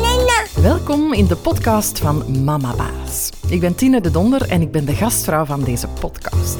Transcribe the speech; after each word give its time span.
Mama. 0.00 0.44
Welkom 0.60 1.12
in 1.12 1.26
de 1.26 1.36
podcast 1.36 1.98
van 1.98 2.44
Mama 2.44 2.74
Baas. 2.76 3.30
Ik 3.48 3.60
ben 3.60 3.74
Tine 3.74 4.00
de 4.00 4.10
Donder 4.10 4.48
en 4.48 4.60
ik 4.60 4.70
ben 4.72 4.84
de 4.84 4.94
gastvrouw 4.94 5.44
van 5.44 5.64
deze 5.64 5.88
podcast. 6.00 6.58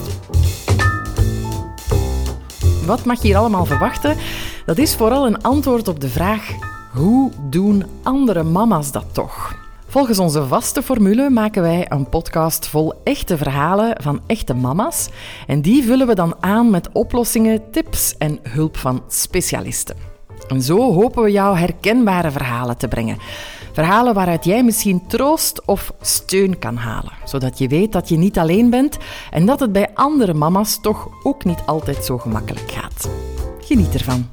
Wat 2.87 3.05
mag 3.05 3.23
je 3.23 3.27
hier 3.27 3.37
allemaal 3.37 3.65
verwachten? 3.65 4.17
Dat 4.67 4.78
is 4.78 4.94
vooral 4.94 5.26
een 5.26 5.42
antwoord 5.42 5.88
op 5.88 6.01
de 6.01 6.08
vraag: 6.08 6.51
hoe 6.92 7.33
doen 7.51 7.85
andere 8.03 8.42
mama's 8.42 8.92
dat 8.92 9.06
toch? 9.12 9.46
Volgens 9.89 10.19
onze 10.19 10.47
vaste 10.47 10.83
formule 10.83 11.31
maken 11.31 11.63
wij 11.63 11.87
een 11.89 12.09
podcast 12.09 12.67
vol 12.67 12.95
echte 13.05 13.37
verhalen 13.37 14.03
van 14.03 14.21
echte 14.27 14.55
mama's. 14.55 15.09
En 15.47 15.61
die 15.61 15.85
vullen 15.85 16.07
we 16.07 16.15
dan 16.15 16.35
aan 16.41 16.71
met 16.71 16.89
oplossingen, 16.93 17.71
tips 17.71 18.17
en 18.19 18.39
hulp 18.43 18.77
van 18.77 19.03
specialisten. 19.09 19.97
En 20.49 20.63
zo 20.63 20.93
hopen 20.93 21.23
we 21.23 21.30
jou 21.30 21.59
herkenbare 21.59 22.30
verhalen 22.30 22.77
te 22.77 22.89
brengen. 22.89 23.19
Verhalen 23.73 24.15
waaruit 24.15 24.45
jij 24.45 24.65
misschien 24.65 25.07
troost 25.07 25.65
of 25.65 25.93
steun 26.01 26.59
kan 26.59 26.77
halen, 26.77 27.13
zodat 27.25 27.59
je 27.59 27.69
weet 27.69 27.93
dat 27.93 28.09
je 28.09 28.16
niet 28.16 28.39
alleen 28.39 28.71
bent 28.71 28.99
en 29.30 29.47
dat 29.47 29.61
het 29.61 29.73
bij 29.73 29.91
andere 29.95 30.35
mama's 30.35 30.80
toch 30.80 31.09
ook 31.23 31.45
niet 31.45 31.63
altijd 31.66 32.05
zo 32.05 32.19
gemakkelijk 32.19 32.71
gaat. 32.71 33.09
Geniet 33.61 33.95
ervan. 33.95 34.29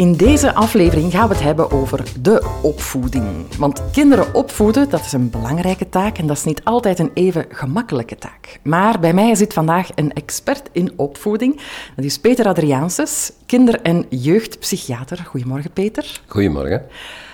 In 0.00 0.12
deze 0.12 0.54
aflevering 0.54 1.12
gaan 1.12 1.28
we 1.28 1.34
het 1.34 1.42
hebben 1.42 1.70
over 1.70 2.04
de 2.20 2.48
opvoeding. 2.62 3.56
Want 3.58 3.90
kinderen 3.90 4.34
opvoeden, 4.34 4.90
dat 4.90 5.00
is 5.00 5.12
een 5.12 5.30
belangrijke 5.30 5.88
taak 5.88 6.18
en 6.18 6.26
dat 6.26 6.36
is 6.36 6.44
niet 6.44 6.64
altijd 6.64 6.98
een 6.98 7.10
even 7.14 7.46
gemakkelijke 7.48 8.16
taak. 8.16 8.58
Maar 8.62 9.00
bij 9.00 9.12
mij 9.12 9.34
zit 9.34 9.52
vandaag 9.52 9.88
een 9.94 10.12
expert 10.12 10.68
in 10.72 10.92
opvoeding. 10.96 11.60
Dat 11.96 12.04
is 12.04 12.18
Peter 12.18 12.46
Adriaanses, 12.46 13.32
kinder- 13.46 13.80
en 13.82 14.06
jeugdpsychiater. 14.08 15.24
Goedemorgen, 15.26 15.70
Peter. 15.70 16.20
Goedemorgen. 16.26 16.82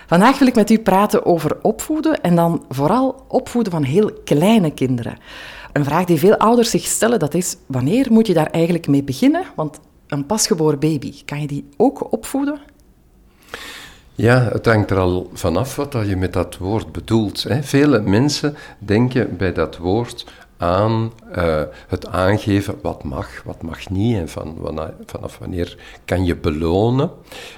Vandaag 0.06 0.38
wil 0.38 0.48
ik 0.48 0.54
met 0.54 0.70
u 0.70 0.78
praten 0.78 1.26
over 1.26 1.56
opvoeden 1.62 2.20
en 2.20 2.36
dan 2.36 2.64
vooral 2.68 3.24
opvoeden 3.28 3.72
van 3.72 3.82
heel 3.82 4.10
kleine 4.24 4.70
kinderen. 4.70 5.18
Een 5.72 5.84
vraag 5.84 6.04
die 6.04 6.18
veel 6.18 6.36
ouders 6.36 6.70
zich 6.70 6.84
stellen, 6.84 7.18
dat 7.18 7.34
is 7.34 7.56
wanneer 7.66 8.06
moet 8.10 8.26
je 8.26 8.34
daar 8.34 8.50
eigenlijk 8.50 8.86
mee 8.86 9.02
beginnen? 9.02 9.44
Want 9.54 9.80
een 10.08 10.26
pasgeboren 10.26 10.78
baby, 10.78 11.24
kan 11.24 11.40
je 11.40 11.46
die 11.46 11.68
ook 11.76 12.12
opvoeden? 12.12 12.60
Ja, 14.14 14.48
het 14.52 14.66
hangt 14.66 14.90
er 14.90 14.98
al 14.98 15.30
vanaf 15.32 15.76
wat 15.76 15.92
je 16.06 16.16
met 16.16 16.32
dat 16.32 16.56
woord 16.56 16.92
bedoelt. 16.92 17.42
Hè. 17.42 17.62
Vele 17.62 18.00
mensen 18.00 18.56
denken 18.78 19.36
bij 19.36 19.52
dat 19.52 19.76
woord 19.76 20.24
aan 20.56 21.12
uh, 21.36 21.62
het 21.88 22.06
aangeven 22.06 22.78
wat 22.82 23.04
mag, 23.04 23.42
wat 23.44 23.62
mag 23.62 23.88
niet 23.90 24.16
en 24.16 24.28
van, 24.28 24.56
vanaf 25.06 25.38
wanneer 25.38 25.76
kan 26.04 26.24
je 26.24 26.36
belonen. 26.36 27.10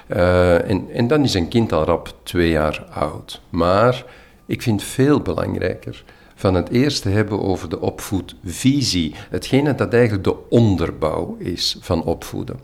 Uh, 0.07 0.69
en, 0.69 0.89
en 0.93 1.07
dan 1.07 1.23
is 1.23 1.33
een 1.33 1.47
kind 1.47 1.73
al 1.73 1.83
rap 1.83 2.13
twee 2.23 2.49
jaar 2.49 2.85
oud. 2.91 3.41
Maar 3.49 4.05
ik 4.45 4.61
vind 4.61 4.83
veel 4.83 5.19
belangrijker 5.19 6.03
van 6.39 6.53
het 6.53 6.69
eerst 6.69 7.01
te 7.01 7.09
hebben 7.09 7.41
over 7.41 7.69
de 7.69 7.79
opvoedvisie. 7.79 9.15
Hetgene 9.29 9.75
dat 9.75 9.93
eigenlijk 9.93 10.23
de 10.23 10.49
onderbouw 10.49 11.35
is 11.39 11.77
van 11.79 12.03
opvoeden. 12.03 12.59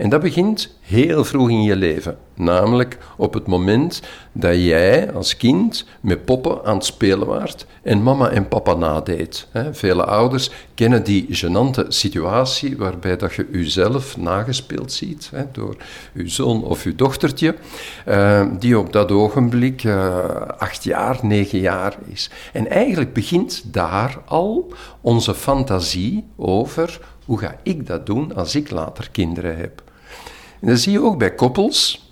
En 0.00 0.08
dat 0.08 0.20
begint 0.20 0.76
heel 0.80 1.24
vroeg 1.24 1.50
in 1.50 1.62
je 1.62 1.76
leven. 1.76 2.16
Namelijk 2.34 2.98
op 3.16 3.34
het 3.34 3.46
moment 3.46 4.02
dat 4.32 4.54
jij 4.54 5.12
als 5.12 5.36
kind 5.36 5.84
met 6.00 6.24
poppen 6.24 6.64
aan 6.64 6.74
het 6.74 6.84
spelen 6.84 7.26
waart 7.26 7.66
en 7.82 8.02
mama 8.02 8.28
en 8.28 8.48
papa 8.48 8.74
nadeed. 8.74 9.46
Vele 9.72 10.04
ouders 10.04 10.50
kennen 10.74 11.04
die 11.04 11.26
genante 11.30 11.84
situatie 11.88 12.76
waarbij 12.76 13.16
dat 13.16 13.34
je 13.34 13.48
jezelf 13.52 14.16
nagespeeld 14.16 14.92
ziet 14.92 15.30
door 15.52 15.76
je 16.12 16.28
zoon 16.28 16.64
of 16.64 16.84
je 16.84 16.94
dochtertje, 16.94 17.54
eh, 18.04 18.46
die 18.58 18.78
op 18.78 18.92
dat 18.92 19.12
ogenblik 19.12 19.84
eh, 19.84 20.18
acht 20.58 20.84
jaar, 20.84 21.18
negen 21.22 21.58
jaar 21.58 21.96
is. 22.06 22.30
En 22.52 22.68
eigenlijk 22.70 23.12
begint 23.12 23.62
daar 23.72 24.18
al 24.24 24.72
onze 25.00 25.34
fantasie 25.34 26.24
over 26.36 27.00
hoe 27.24 27.38
ga 27.38 27.56
ik 27.62 27.86
dat 27.86 28.06
doen 28.06 28.34
als 28.34 28.54
ik 28.54 28.70
later 28.70 29.10
kinderen 29.10 29.56
heb. 29.56 29.82
En 30.60 30.68
dat 30.68 30.78
zie 30.78 30.92
je 30.92 31.02
ook 31.02 31.18
bij 31.18 31.34
koppels, 31.34 32.08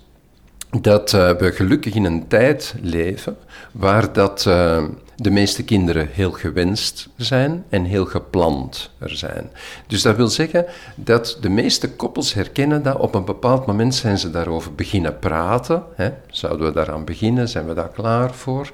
dat 0.81 1.13
uh, 1.13 1.31
we 1.31 1.51
gelukkig 1.51 1.93
in 1.93 2.05
een 2.05 2.27
tijd 2.27 2.75
leven 2.81 3.37
waar 3.71 4.13
dat, 4.13 4.45
uh, 4.47 4.83
de 5.21 5.29
meeste 5.29 5.63
kinderen 5.63 6.09
heel 6.11 6.31
gewenst 6.31 7.09
zijn 7.15 7.65
en 7.69 7.83
heel 7.83 8.05
gepland 8.05 8.91
er 8.97 9.17
zijn. 9.17 9.49
Dus 9.87 10.01
dat 10.01 10.15
wil 10.15 10.27
zeggen 10.27 10.65
dat 10.95 11.37
de 11.41 11.49
meeste 11.49 11.91
koppels 11.91 12.33
herkennen 12.33 12.83
dat 12.83 12.97
op 12.97 13.15
een 13.15 13.25
bepaald 13.25 13.65
moment 13.65 13.95
zijn 13.95 14.17
ze 14.17 14.31
daarover 14.31 14.73
beginnen 14.73 15.19
praten. 15.19 15.83
Hè? 15.95 16.09
Zouden 16.27 16.67
we 16.67 16.73
daaraan 16.73 17.05
beginnen? 17.05 17.49
Zijn 17.49 17.67
we 17.67 17.73
daar 17.73 17.89
klaar 17.89 18.33
voor? 18.33 18.69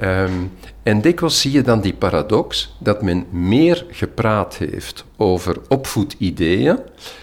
Um, 0.00 0.52
en 0.82 1.00
dikwijls 1.00 1.40
zie 1.40 1.52
je 1.52 1.62
dan 1.62 1.80
die 1.80 1.94
paradox 1.94 2.76
dat 2.78 3.02
men 3.02 3.26
meer 3.30 3.86
gepraat 3.90 4.56
heeft 4.56 5.04
over 5.16 5.56
opvoedideeën 5.68 6.78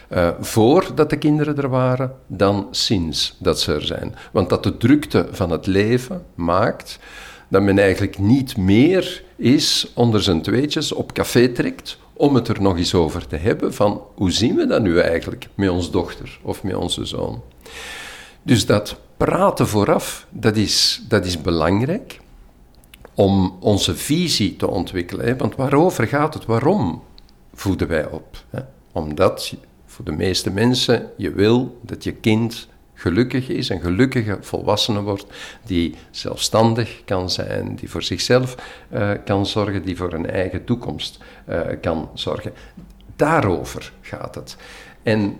uh, 0.09 0.29
voordat 0.39 1.09
de 1.09 1.17
kinderen 1.17 1.57
er 1.57 1.69
waren 1.69 2.13
dan 2.27 2.67
sinds 2.71 3.35
dat 3.39 3.59
ze 3.59 3.73
er 3.73 3.85
zijn. 3.85 4.15
Want 4.31 4.49
dat 4.49 4.63
de 4.63 4.77
drukte 4.77 5.27
van 5.31 5.49
het 5.49 5.65
leven 5.65 6.25
maakt 6.35 6.99
dat 7.47 7.61
men 7.61 7.79
eigenlijk 7.79 8.17
niet 8.17 8.57
meer 8.57 9.23
is 9.35 9.91
onder 9.93 10.23
zijn 10.23 10.41
tweetjes 10.41 10.91
op 10.91 11.13
café 11.13 11.47
trekt 11.47 11.97
om 12.13 12.35
het 12.35 12.47
er 12.47 12.61
nog 12.61 12.77
eens 12.77 12.93
over 12.93 13.27
te 13.27 13.35
hebben 13.35 13.73
van 13.73 14.01
hoe 14.15 14.31
zien 14.31 14.55
we 14.55 14.67
dat 14.67 14.81
nu 14.81 14.99
eigenlijk 14.99 15.47
met 15.55 15.69
onze 15.69 15.91
dochter 15.91 16.39
of 16.41 16.63
met 16.63 16.75
onze 16.75 17.05
zoon. 17.05 17.41
Dus 18.41 18.65
dat 18.65 18.99
praten 19.17 19.67
vooraf, 19.67 20.27
dat 20.29 20.55
is, 20.55 21.03
dat 21.07 21.25
is 21.25 21.41
belangrijk 21.41 22.19
om 23.13 23.57
onze 23.59 23.95
visie 23.95 24.55
te 24.55 24.67
ontwikkelen. 24.67 25.25
Hè? 25.25 25.35
Want 25.35 25.55
waarover 25.55 26.07
gaat 26.07 26.33
het? 26.33 26.45
Waarom 26.45 27.03
voeden 27.53 27.87
wij 27.87 28.09
op? 28.09 28.43
Hè? 28.49 28.59
Omdat 28.91 29.55
voor 29.85 30.05
de 30.05 30.11
meeste 30.11 30.51
mensen 30.51 31.11
je 31.17 31.31
wil 31.31 31.79
dat 31.81 32.03
je 32.03 32.13
kind 32.13 32.67
gelukkig 33.05 33.49
is, 33.49 33.69
een 33.69 33.81
gelukkige 33.81 34.37
volwassene 34.41 35.01
wordt, 35.01 35.25
die 35.65 35.95
zelfstandig 36.11 37.01
kan 37.05 37.29
zijn, 37.29 37.75
die 37.75 37.89
voor 37.89 38.03
zichzelf 38.03 38.55
uh, 38.93 39.11
kan 39.25 39.45
zorgen, 39.45 39.83
die 39.85 39.97
voor 39.97 40.13
een 40.13 40.29
eigen 40.29 40.63
toekomst 40.63 41.19
uh, 41.49 41.59
kan 41.81 42.09
zorgen. 42.13 42.53
Daarover 43.15 43.93
gaat 44.01 44.35
het. 44.35 44.57
En 45.03 45.37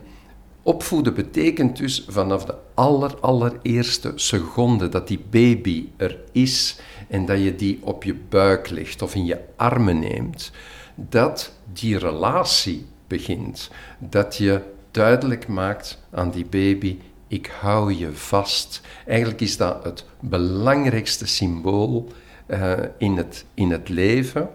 opvoeden 0.64 1.14
betekent 1.14 1.78
dus 1.78 2.06
vanaf 2.08 2.46
de 2.46 2.56
aller, 2.74 3.20
allereerste 3.20 4.12
seconde 4.16 4.90
dat 4.90 5.08
die 5.08 5.26
baby 5.30 5.88
er 5.98 6.18
is 6.32 6.80
en 7.08 7.26
dat 7.26 7.44
je 7.44 7.56
die 7.56 7.80
op 7.82 8.04
je 8.04 8.16
buik 8.30 8.70
legt 8.70 9.02
of 9.02 9.16
in 9.16 9.26
je 9.26 9.40
armen 9.56 10.00
neemt, 10.00 10.52
dat 10.96 11.52
die 11.74 11.98
relatie 11.98 12.86
begint. 13.08 13.70
Dat 14.00 14.38
je 14.38 14.62
duidelijk 14.92 15.48
maakt 15.48 16.02
aan 16.12 16.32
die 16.32 16.46
baby: 16.46 16.98
ik 17.28 17.52
hou 17.60 17.94
je 17.94 18.14
vast. 18.14 18.82
Eigenlijk 19.08 19.42
is 19.42 19.58
dat 19.58 19.84
het 19.84 20.06
belangrijkste 20.20 21.28
symbool 21.28 22.08
uh, 22.48 22.74
in, 22.98 23.18
het, 23.18 23.46
in 23.54 23.72
het 23.72 23.90
leven. 23.90 24.50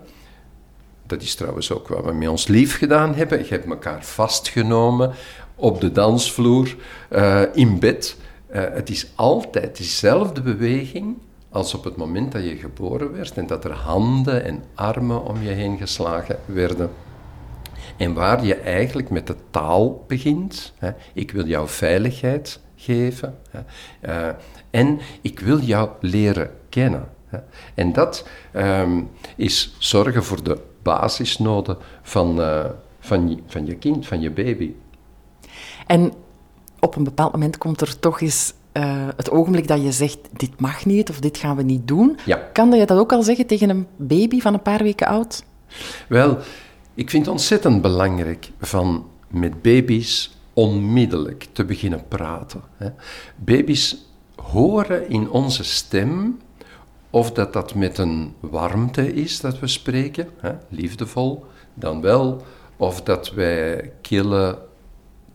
Dat 1.06 1.22
is 1.22 1.34
trouwens 1.34 1.72
ook 1.72 1.88
wat 1.88 2.04
we 2.04 2.12
met 2.12 2.28
ons 2.28 2.46
lief 2.46 2.78
gedaan 2.78 3.14
hebben. 3.14 3.38
Je 3.38 3.48
hebt 3.48 3.66
elkaar 3.66 4.04
vastgenomen 4.04 5.12
op 5.54 5.80
de 5.80 5.92
dansvloer, 5.92 6.76
uh, 7.10 7.42
in 7.52 7.78
bed. 7.78 8.16
Uh, 8.52 8.62
het 8.72 8.90
is 8.90 9.06
altijd 9.14 9.76
dezelfde 9.76 10.40
beweging 10.40 11.16
als 11.50 11.74
op 11.74 11.84
het 11.84 11.96
moment 11.96 12.32
dat 12.32 12.44
je 12.44 12.56
geboren 12.56 13.12
werd 13.12 13.36
en 13.36 13.46
dat 13.46 13.64
er 13.64 13.72
handen 13.72 14.44
en 14.44 14.62
armen 14.74 15.24
om 15.24 15.42
je 15.42 15.48
heen 15.48 15.78
geslagen 15.78 16.38
werden. 16.46 16.90
En 18.00 18.14
waar 18.14 18.44
je 18.44 18.54
eigenlijk 18.54 19.10
met 19.10 19.26
de 19.26 19.36
taal 19.50 20.04
begint. 20.06 20.72
Hè. 20.78 20.90
Ik 21.14 21.30
wil 21.30 21.46
jou 21.46 21.68
veiligheid 21.68 22.60
geven. 22.76 23.38
Hè. 23.50 23.60
Uh, 24.28 24.34
en 24.70 24.98
ik 25.20 25.40
wil 25.40 25.58
jou 25.58 25.90
leren 26.00 26.50
kennen. 26.68 27.08
Hè. 27.26 27.38
En 27.74 27.92
dat 27.92 28.28
um, 28.56 29.10
is 29.36 29.76
zorgen 29.78 30.24
voor 30.24 30.42
de 30.42 30.58
basisnoden 30.82 31.76
van, 32.02 32.40
uh, 32.40 32.64
van, 33.00 33.40
van 33.46 33.66
je 33.66 33.74
kind, 33.74 34.06
van 34.06 34.20
je 34.20 34.30
baby. 34.30 34.72
En 35.86 36.12
op 36.78 36.96
een 36.96 37.04
bepaald 37.04 37.32
moment 37.32 37.58
komt 37.58 37.80
er 37.80 37.98
toch 37.98 38.20
eens 38.20 38.52
uh, 38.72 39.08
het 39.16 39.30
ogenblik 39.30 39.68
dat 39.68 39.82
je 39.82 39.92
zegt: 39.92 40.18
dit 40.32 40.60
mag 40.60 40.84
niet 40.84 41.10
of 41.10 41.20
dit 41.20 41.36
gaan 41.36 41.56
we 41.56 41.62
niet 41.62 41.88
doen. 41.88 42.18
Ja. 42.26 42.36
Kan 42.52 42.72
je 42.72 42.86
dat 42.86 42.98
ook 42.98 43.12
al 43.12 43.22
zeggen 43.22 43.46
tegen 43.46 43.70
een 43.70 43.86
baby 43.96 44.40
van 44.40 44.54
een 44.54 44.62
paar 44.62 44.82
weken 44.82 45.06
oud? 45.06 45.44
Wel, 46.08 46.38
ik 46.94 47.10
vind 47.10 47.24
het 47.24 47.34
ontzettend 47.34 47.82
belangrijk 47.82 48.50
van 48.60 49.06
met 49.28 49.62
baby's 49.62 50.36
onmiddellijk 50.52 51.46
te 51.52 51.64
beginnen 51.64 52.04
praten. 52.08 52.62
Baby's 53.36 53.96
horen 54.34 55.08
in 55.08 55.30
onze 55.30 55.64
stem 55.64 56.38
of 57.10 57.32
dat 57.32 57.52
dat 57.52 57.74
met 57.74 57.98
een 57.98 58.34
warmte 58.40 59.14
is 59.14 59.40
dat 59.40 59.58
we 59.58 59.66
spreken, 59.66 60.28
hè, 60.40 60.52
liefdevol, 60.68 61.44
dan 61.74 62.00
wel, 62.00 62.42
of 62.76 63.02
dat 63.02 63.30
wij 63.30 63.92
kille 64.00 64.58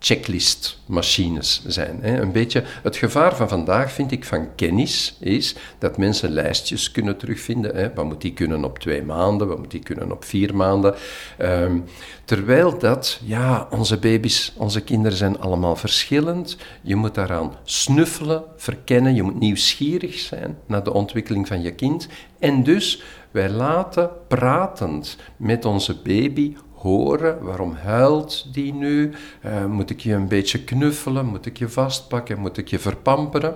checklistmachines 0.05 1.61
zijn. 1.65 1.99
Hè. 2.01 2.21
Een 2.21 2.31
beetje 2.31 2.63
het 2.83 2.95
gevaar 2.95 3.35
van 3.35 3.49
vandaag, 3.49 3.91
vind 3.91 4.11
ik, 4.11 4.25
van 4.25 4.55
kennis 4.55 5.17
is 5.19 5.55
dat 5.79 5.97
mensen 5.97 6.29
lijstjes 6.29 6.91
kunnen 6.91 7.17
terugvinden. 7.17 7.75
Hè. 7.75 7.93
Wat 7.93 8.05
moet 8.05 8.21
die 8.21 8.33
kunnen 8.33 8.63
op 8.63 8.79
twee 8.79 9.03
maanden, 9.03 9.47
wat 9.47 9.57
moet 9.57 9.71
die 9.71 9.83
kunnen 9.83 10.11
op 10.11 10.23
vier 10.23 10.55
maanden. 10.55 10.95
Ehm, 11.37 11.77
terwijl 12.25 12.79
dat, 12.79 13.19
ja, 13.23 13.67
onze 13.69 13.97
baby's, 13.97 14.53
onze 14.57 14.81
kinderen 14.81 15.17
zijn 15.17 15.39
allemaal 15.39 15.75
verschillend. 15.75 16.57
Je 16.81 16.95
moet 16.95 17.15
daaraan 17.15 17.53
snuffelen, 17.63 18.43
verkennen, 18.57 19.15
je 19.15 19.23
moet 19.23 19.39
nieuwsgierig 19.39 20.19
zijn 20.19 20.57
naar 20.65 20.83
de 20.83 20.93
ontwikkeling 20.93 21.47
van 21.47 21.61
je 21.61 21.71
kind. 21.71 22.07
En 22.39 22.63
dus, 22.63 23.03
wij 23.31 23.49
laten 23.49 24.09
pratend 24.27 25.17
met 25.37 25.65
onze 25.65 25.95
baby 26.01 26.55
horen. 26.85 27.43
Waarom 27.43 27.73
huilt 27.73 28.53
die 28.53 28.73
nu? 28.73 29.11
Uh, 29.45 29.65
moet 29.65 29.89
ik 29.89 29.99
je 29.99 30.13
een 30.13 30.27
beetje 30.27 30.63
knuffelen? 30.63 31.25
Moet 31.25 31.45
ik 31.45 31.57
je 31.57 31.69
vastpakken? 31.69 32.39
Moet 32.39 32.57
ik 32.57 32.67
je 32.67 32.79
verpamperen? 32.79 33.55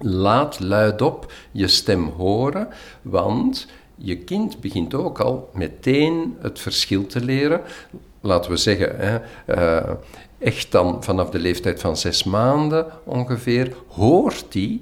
Laat 0.00 0.60
luidop 0.60 1.32
je 1.52 1.68
stem 1.68 2.08
horen, 2.16 2.68
want 3.02 3.66
je 3.94 4.16
kind 4.16 4.60
begint 4.60 4.94
ook 4.94 5.20
al 5.20 5.50
meteen 5.52 6.36
het 6.40 6.58
verschil 6.58 7.06
te 7.06 7.24
leren. 7.24 7.60
Laten 8.20 8.50
we 8.50 8.56
zeggen, 8.56 8.96
hè, 8.96 9.18
uh, 9.46 9.90
echt 10.38 10.72
dan 10.72 11.04
vanaf 11.04 11.30
de 11.30 11.38
leeftijd 11.38 11.80
van 11.80 11.96
zes 11.96 12.24
maanden 12.24 12.86
ongeveer, 13.04 13.72
hoort 13.88 14.46
hij 14.50 14.80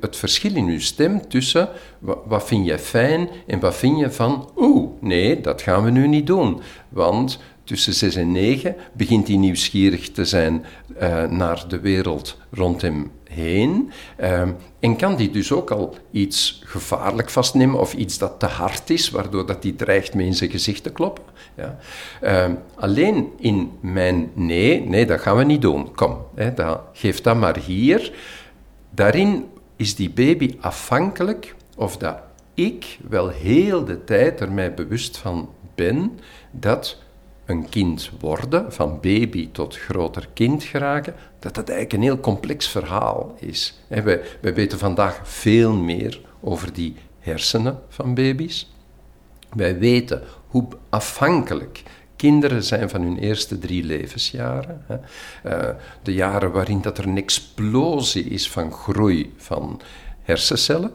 het 0.00 0.16
verschil 0.16 0.54
in 0.54 0.66
uw 0.66 0.80
stem 0.80 1.28
tussen 1.28 1.68
wat, 1.98 2.46
vind 2.46 2.66
je 2.66 2.78
fijn 2.78 3.28
en 3.46 3.60
wat 3.60 3.76
vind 3.76 3.98
je 3.98 4.10
van, 4.10 4.50
oeh, 4.56 4.90
nee, 5.00 5.40
dat 5.40 5.62
gaan 5.62 5.84
we 5.84 5.90
nu 5.90 6.06
niet 6.06 6.26
doen. 6.26 6.60
Want 6.88 7.38
tussen 7.64 7.94
6 7.94 8.14
en 8.14 8.32
9 8.32 8.76
begint 8.92 9.28
hij 9.28 9.36
nieuwsgierig 9.36 10.10
te 10.10 10.24
zijn 10.24 10.64
uh, 11.02 11.24
naar 11.24 11.64
de 11.68 11.80
wereld 11.80 12.36
rond 12.50 12.82
hem 12.82 13.10
heen. 13.24 13.90
Uh, 14.20 14.42
en 14.80 14.96
kan 14.96 15.16
die 15.16 15.30
dus 15.30 15.52
ook 15.52 15.70
al 15.70 15.94
iets 16.10 16.62
gevaarlijk 16.64 17.30
vastnemen 17.30 17.80
of 17.80 17.94
iets 17.94 18.18
dat 18.18 18.38
te 18.38 18.46
hard 18.46 18.90
is, 18.90 19.10
waardoor 19.10 19.46
dat 19.46 19.62
die 19.62 19.76
dreigt 19.76 20.14
mee 20.14 20.26
in 20.26 20.34
zijn 20.34 20.50
gezicht 20.50 20.82
te 20.82 20.92
kloppen. 20.92 21.24
Ja. 21.56 21.78
Uh, 22.22 22.54
alleen 22.74 23.32
in 23.38 23.70
mijn 23.80 24.30
nee, 24.34 24.80
nee, 24.80 25.06
dat 25.06 25.20
gaan 25.20 25.36
we 25.36 25.44
niet 25.44 25.62
doen. 25.62 25.94
Kom, 25.94 26.16
hè, 26.34 26.52
geef 26.92 27.20
dat 27.20 27.36
maar 27.36 27.58
hier. 27.58 28.12
Daarin 28.90 29.44
is 29.80 29.94
die 29.94 30.10
baby 30.10 30.56
afhankelijk 30.60 31.54
of 31.76 31.96
dat 31.96 32.18
ik 32.54 32.98
wel 33.08 33.28
heel 33.28 33.84
de 33.84 34.04
tijd 34.04 34.40
er 34.40 34.52
mij 34.52 34.74
bewust 34.74 35.16
van 35.16 35.48
ben 35.74 36.18
dat 36.50 36.98
een 37.44 37.68
kind 37.68 38.10
worden, 38.20 38.72
van 38.72 39.00
baby 39.00 39.48
tot 39.52 39.76
groter 39.76 40.28
kind 40.34 40.62
geraken, 40.62 41.14
dat 41.38 41.54
dat 41.54 41.68
eigenlijk 41.68 41.92
een 41.92 42.08
heel 42.08 42.20
complex 42.20 42.68
verhaal 42.68 43.34
is. 43.38 43.80
Wij 44.40 44.54
weten 44.54 44.78
vandaag 44.78 45.20
veel 45.28 45.74
meer 45.74 46.20
over 46.40 46.72
die 46.72 46.96
hersenen 47.18 47.78
van 47.88 48.14
baby's. 48.14 48.72
Wij 49.56 49.78
weten 49.78 50.22
hoe 50.46 50.68
afhankelijk 50.88 51.82
kinderen 52.20 52.64
zijn 52.64 52.90
van 52.90 53.02
hun 53.02 53.18
eerste 53.18 53.58
drie 53.58 53.84
levensjaren. 53.84 54.84
Uh, 55.46 55.68
de 56.02 56.12
jaren 56.12 56.52
waarin 56.52 56.80
dat 56.80 56.98
er 56.98 57.06
een 57.06 57.16
explosie 57.16 58.24
is 58.24 58.50
van 58.50 58.72
groei 58.72 59.32
van 59.36 59.80
hersencellen. 60.22 60.92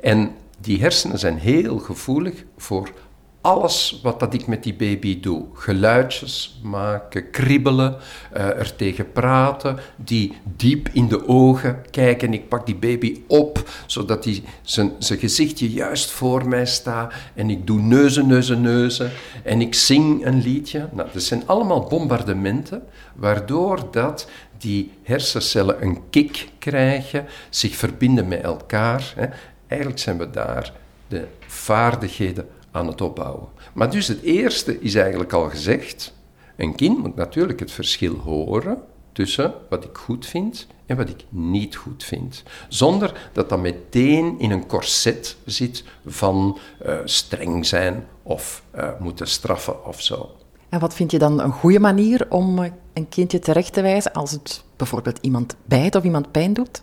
En 0.00 0.30
die 0.58 0.80
hersenen 0.80 1.18
zijn 1.18 1.38
heel 1.38 1.78
gevoelig 1.78 2.44
voor 2.56 2.90
alles 3.46 4.00
wat 4.02 4.20
dat 4.20 4.34
ik 4.34 4.46
met 4.46 4.62
die 4.62 4.74
baby 4.74 5.20
doe. 5.20 5.44
Geluidjes 5.52 6.60
maken, 6.62 7.30
kribbelen, 7.30 7.96
uh, 8.36 8.44
er 8.44 8.76
tegen 8.76 9.12
praten, 9.12 9.78
die 9.96 10.32
diep 10.56 10.88
in 10.92 11.08
de 11.08 11.28
ogen 11.28 11.82
kijken. 11.90 12.32
Ik 12.32 12.48
pak 12.48 12.66
die 12.66 12.74
baby 12.74 13.20
op, 13.26 13.68
zodat 13.86 14.24
hij 14.24 14.42
zijn, 14.62 14.92
zijn 14.98 15.18
gezichtje 15.18 15.70
juist 15.70 16.10
voor 16.10 16.48
mij 16.48 16.66
staat. 16.66 17.12
En 17.34 17.50
ik 17.50 17.66
doe 17.66 17.80
neuzen, 17.80 18.26
neuzen, 18.26 18.60
neuzen. 18.60 19.10
En 19.42 19.60
ik 19.60 19.74
zing 19.74 20.26
een 20.26 20.42
liedje. 20.42 20.88
Nou, 20.92 21.08
dat 21.12 21.22
zijn 21.22 21.46
allemaal 21.46 21.86
bombardementen, 21.88 22.82
waardoor 23.14 23.88
dat 23.90 24.28
die 24.58 24.92
hersencellen 25.02 25.82
een 25.82 26.00
kick 26.10 26.48
krijgen, 26.58 27.26
zich 27.50 27.76
verbinden 27.76 28.28
met 28.28 28.42
elkaar. 28.42 29.12
Hè. 29.16 29.26
Eigenlijk 29.66 30.00
zijn 30.00 30.18
we 30.18 30.30
daar 30.30 30.72
de 31.08 31.26
vaardigheden 31.46 32.48
aan 32.76 32.86
het 32.86 33.00
opbouwen. 33.00 33.48
Maar 33.74 33.90
dus 33.90 34.08
het 34.08 34.22
eerste 34.22 34.80
is 34.80 34.94
eigenlijk 34.94 35.32
al 35.32 35.48
gezegd. 35.48 36.14
Een 36.56 36.74
kind 36.74 36.98
moet 36.98 37.16
natuurlijk 37.16 37.60
het 37.60 37.70
verschil 37.70 38.14
horen 38.14 38.78
tussen 39.12 39.54
wat 39.68 39.84
ik 39.84 39.96
goed 39.96 40.26
vind 40.26 40.66
en 40.86 40.96
wat 40.96 41.08
ik 41.08 41.24
niet 41.28 41.76
goed 41.76 42.04
vind. 42.04 42.42
Zonder 42.68 43.30
dat 43.32 43.48
dat 43.48 43.60
meteen 43.60 44.38
in 44.38 44.50
een 44.50 44.66
corset 44.66 45.36
zit 45.44 45.84
van 46.06 46.58
uh, 46.86 46.98
streng 47.04 47.66
zijn 47.66 48.06
of 48.22 48.62
uh, 48.76 48.88
moeten 48.98 49.26
straffen 49.26 49.86
of 49.86 50.02
zo. 50.02 50.30
En 50.68 50.80
wat 50.80 50.94
vind 50.94 51.10
je 51.10 51.18
dan 51.18 51.40
een 51.40 51.52
goede 51.52 51.80
manier 51.80 52.26
om 52.28 52.62
eh, 52.62 52.70
een 52.92 53.08
kindje 53.08 53.38
terecht 53.38 53.72
te 53.72 53.82
wijzen 53.82 54.12
als 54.12 54.30
het 54.30 54.62
bijvoorbeeld 54.76 55.18
iemand 55.20 55.56
bijt 55.64 55.94
of 55.94 56.04
iemand 56.04 56.30
pijn 56.30 56.52
doet? 56.52 56.82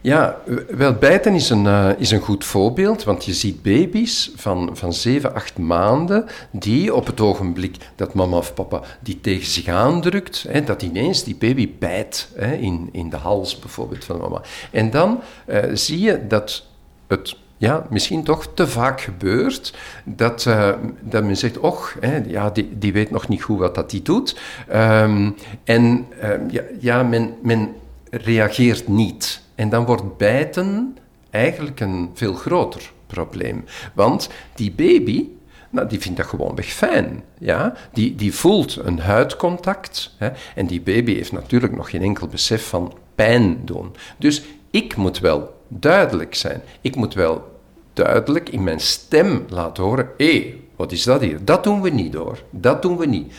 Ja, 0.00 0.36
wel, 0.68 0.94
bijten 0.94 1.34
is 1.34 1.50
een, 1.50 1.64
uh, 1.64 1.90
is 1.96 2.10
een 2.10 2.20
goed 2.20 2.44
voorbeeld, 2.44 3.04
want 3.04 3.24
je 3.24 3.34
ziet 3.34 3.62
baby's 3.62 4.32
van, 4.36 4.70
van 4.72 4.92
7, 4.92 5.34
8 5.34 5.58
maanden 5.58 6.26
die 6.50 6.94
op 6.94 7.06
het 7.06 7.20
ogenblik 7.20 7.76
dat 7.94 8.14
mama 8.14 8.36
of 8.36 8.54
papa 8.54 8.82
die 9.00 9.20
tegen 9.20 9.46
zich 9.46 9.68
aandrukt, 9.68 10.44
hè, 10.48 10.64
dat 10.64 10.82
ineens 10.82 11.24
die 11.24 11.36
baby 11.36 11.70
bijt 11.78 12.28
hè, 12.34 12.54
in, 12.54 12.88
in 12.92 13.10
de 13.10 13.16
hals 13.16 13.58
bijvoorbeeld 13.58 14.04
van 14.04 14.18
mama. 14.18 14.42
En 14.70 14.90
dan 14.90 15.20
uh, 15.46 15.58
zie 15.72 16.00
je 16.00 16.26
dat 16.26 16.66
het 17.06 17.36
ja, 17.56 17.86
misschien 17.90 18.24
toch 18.24 18.46
te 18.54 18.66
vaak 18.66 19.00
gebeurt 19.00 19.74
dat, 20.04 20.44
uh, 20.48 20.72
dat 21.00 21.24
men 21.24 21.36
zegt, 21.36 21.58
och, 21.58 21.96
hè, 22.00 22.16
ja, 22.26 22.50
die, 22.50 22.78
die 22.78 22.92
weet 22.92 23.10
nog 23.10 23.28
niet 23.28 23.42
goed 23.42 23.58
wat 23.58 23.74
dat 23.74 23.90
die 23.90 24.02
doet. 24.02 24.36
Um, 24.74 25.34
en 25.64 26.06
ja, 26.50 26.62
ja, 26.80 27.02
men, 27.02 27.34
men 27.42 27.74
reageert 28.10 28.88
niet. 28.88 29.46
En 29.58 29.68
dan 29.68 29.84
wordt 29.84 30.16
bijten 30.16 30.96
eigenlijk 31.30 31.80
een 31.80 32.10
veel 32.14 32.34
groter 32.34 32.92
probleem. 33.06 33.64
Want 33.94 34.28
die 34.54 34.72
baby, 34.72 35.26
nou, 35.70 35.88
die 35.88 36.00
vindt 36.00 36.16
dat 36.16 36.26
gewoonweg 36.26 36.66
fijn. 36.66 37.22
Ja? 37.38 37.74
Die, 37.92 38.14
die 38.14 38.34
voelt 38.34 38.76
een 38.76 38.98
huidcontact. 38.98 40.14
Hè? 40.16 40.30
En 40.54 40.66
die 40.66 40.80
baby 40.80 41.14
heeft 41.14 41.32
natuurlijk 41.32 41.76
nog 41.76 41.90
geen 41.90 42.02
enkel 42.02 42.26
besef 42.26 42.68
van 42.68 42.94
pijn 43.14 43.60
doen. 43.64 43.94
Dus 44.16 44.42
ik 44.70 44.96
moet 44.96 45.18
wel 45.18 45.54
duidelijk 45.68 46.34
zijn. 46.34 46.62
Ik 46.80 46.96
moet 46.96 47.14
wel 47.14 47.60
duidelijk 47.92 48.48
in 48.48 48.64
mijn 48.64 48.80
stem 48.80 49.44
laten 49.48 49.84
horen: 49.84 50.08
hé, 50.16 50.54
wat 50.76 50.92
is 50.92 51.02
dat 51.02 51.20
hier? 51.20 51.44
Dat 51.44 51.64
doen 51.64 51.80
we 51.80 51.90
niet 51.90 52.14
hoor. 52.14 52.42
Dat 52.50 52.82
doen 52.82 52.96
we 52.96 53.06
niet. 53.06 53.32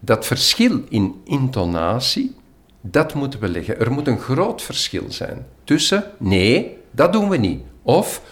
Dat 0.00 0.26
verschil 0.26 0.80
in 0.88 1.20
intonatie 1.24 2.38
dat 2.80 3.14
moeten 3.14 3.40
we 3.40 3.48
leggen. 3.48 3.80
Er 3.80 3.92
moet 3.92 4.06
een 4.06 4.18
groot 4.18 4.62
verschil 4.62 5.04
zijn 5.08 5.46
tussen 5.64 6.04
nee, 6.18 6.76
dat 6.90 7.12
doen 7.12 7.28
we 7.28 7.36
niet. 7.36 7.62
Of, 7.82 8.22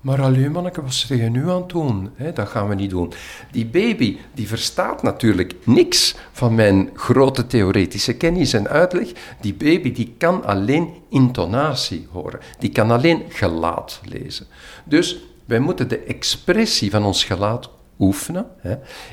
maar 0.00 0.22
alleen 0.22 0.52
manneke, 0.52 0.82
wat 0.82 0.94
zeg 0.94 1.18
je 1.18 1.30
nu 1.30 1.50
aan 1.50 1.60
het 1.60 1.68
doen? 1.68 2.10
dat 2.34 2.48
gaan 2.48 2.68
we 2.68 2.74
niet 2.74 2.90
doen. 2.90 3.12
Die 3.50 3.66
baby 3.66 4.18
die 4.34 4.48
verstaat 4.48 5.02
natuurlijk 5.02 5.54
niks 5.64 6.14
van 6.32 6.54
mijn 6.54 6.90
grote 6.94 7.46
theoretische 7.46 8.16
kennis 8.16 8.52
en 8.52 8.68
uitleg. 8.68 9.12
Die 9.40 9.54
baby 9.54 9.92
die 9.92 10.14
kan 10.18 10.44
alleen 10.44 10.94
intonatie 11.08 12.08
horen. 12.10 12.40
Die 12.58 12.70
kan 12.70 12.90
alleen 12.90 13.22
gelaat 13.28 14.00
lezen. 14.04 14.46
Dus 14.84 15.18
wij 15.44 15.58
moeten 15.58 15.88
de 15.88 15.98
expressie 15.98 16.90
van 16.90 17.04
ons 17.04 17.24
gelaat 17.24 17.70
oefenen. 17.98 18.46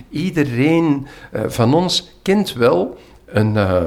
Iedereen 0.10 1.08
uh, 1.34 1.42
van 1.48 1.74
ons 1.74 2.18
kent 2.22 2.54
wel 2.54 2.98
een... 3.26 3.58
Eh, 3.58 3.86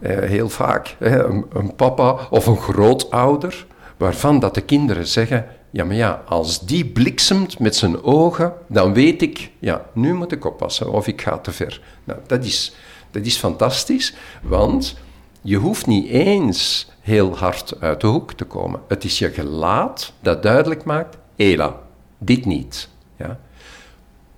heel 0.00 0.48
vaak 0.48 0.96
een, 0.98 1.46
een, 1.52 1.74
papa 1.74 2.18
of 2.30 2.46
een 2.46 2.56
grootouder, 2.56 3.66
waarvan 3.96 4.38
dat 4.38 4.54
de 4.54 4.60
kinderen 4.60 5.06
zeggen, 5.06 5.46
ja 5.70 5.84
maar 5.84 5.96
ja, 5.96 6.22
als 6.26 6.66
die 6.66 6.86
bliksemt 6.86 7.58
met 7.58 7.76
zijn 7.76 8.02
ogen, 8.02 8.52
dan 8.68 8.94
weet 8.94 9.22
ik, 9.22 9.50
ja, 9.58 9.84
nu 9.92 10.14
moet 10.14 10.32
ik 10.32 10.44
oppassen 10.44 10.92
of 10.92 11.06
ik 11.06 11.22
ga 11.22 11.38
te 11.38 11.52
ver. 11.52 11.80
Nou, 12.04 12.20
dat 12.26 12.44
is, 12.44 12.74
dat 13.10 13.24
is 13.24 13.36
fantastisch, 13.36 14.14
want 14.42 14.96
je 15.40 15.56
hoeft 15.56 15.86
niet 15.86 16.08
eens 16.08 16.90
heel 17.00 17.36
hard 17.36 17.74
uit 17.80 18.00
de 18.00 18.06
hoek 18.06 18.32
te 18.32 18.44
komen. 18.44 18.80
Het 18.88 19.04
is 19.04 19.18
je 19.18 19.30
gelaat 19.30 20.12
dat 20.20 20.42
duidelijk 20.42 20.84
maakt, 20.84 21.16
Ela, 21.36 21.80
dit 22.18 22.44
niet. 22.44 22.88
Ja? 23.16 23.38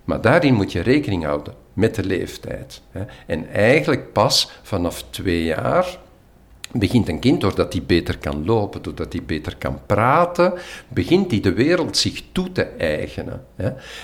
Maar 0.03 0.21
daarin 0.21 0.53
moet 0.53 0.71
je 0.71 0.81
rekening 0.81 1.23
houden 1.23 1.53
met 1.77 1.95
de 1.95 2.03
leeftijd. 2.03 2.81
En 3.25 3.49
eigenlijk 3.49 4.13
pas 4.13 4.51
vanaf 4.63 5.03
twee 5.09 5.43
jaar 5.43 5.97
begint 6.71 7.09
een 7.09 7.19
kind, 7.19 7.41
doordat 7.41 7.73
hij 7.73 7.83
beter 7.83 8.17
kan 8.17 8.45
lopen, 8.45 8.81
doordat 8.81 9.13
hij 9.13 9.23
beter 9.25 9.55
kan 9.57 9.79
praten, 9.85 10.53
begint 10.87 11.31
hij 11.31 11.39
de 11.39 11.53
wereld 11.53 11.97
zich 11.97 12.23
toe 12.31 12.51
te 12.51 12.63
eigenen. 12.63 13.45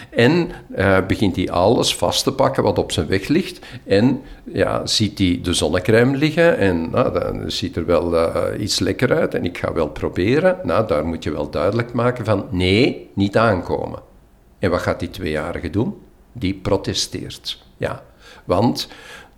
En 0.09 0.51
uh, 0.77 1.05
begint 1.05 1.35
hij 1.35 1.49
alles 1.49 1.95
vast 1.95 2.23
te 2.23 2.33
pakken 2.33 2.63
wat 2.63 2.77
op 2.77 2.91
zijn 2.91 3.07
weg 3.07 3.27
ligt. 3.27 3.59
En 3.85 4.21
ja, 4.43 4.85
ziet 4.85 5.17
hij 5.17 5.39
de 5.43 5.53
zonnecrème 5.53 6.17
liggen 6.17 6.57
en 6.57 6.89
nou, 6.89 7.19
dan 7.19 7.51
ziet 7.51 7.75
er 7.75 7.85
wel 7.85 8.13
uh, 8.13 8.43
iets 8.59 8.79
lekker 8.79 9.13
uit 9.13 9.33
en 9.33 9.45
ik 9.45 9.57
ga 9.57 9.73
wel 9.73 9.89
proberen. 9.89 10.57
Nou, 10.63 10.87
daar 10.87 11.05
moet 11.05 11.23
je 11.23 11.31
wel 11.31 11.49
duidelijk 11.49 11.93
maken 11.93 12.25
van 12.25 12.47
nee, 12.49 13.09
niet 13.13 13.37
aankomen. 13.37 13.99
En 14.59 14.69
wat 14.69 14.81
gaat 14.81 14.99
die 14.99 15.09
tweejarige 15.09 15.69
doen? 15.69 15.97
Die 16.31 16.53
protesteert. 16.53 17.62
Ja, 17.83 18.03
want 18.43 18.87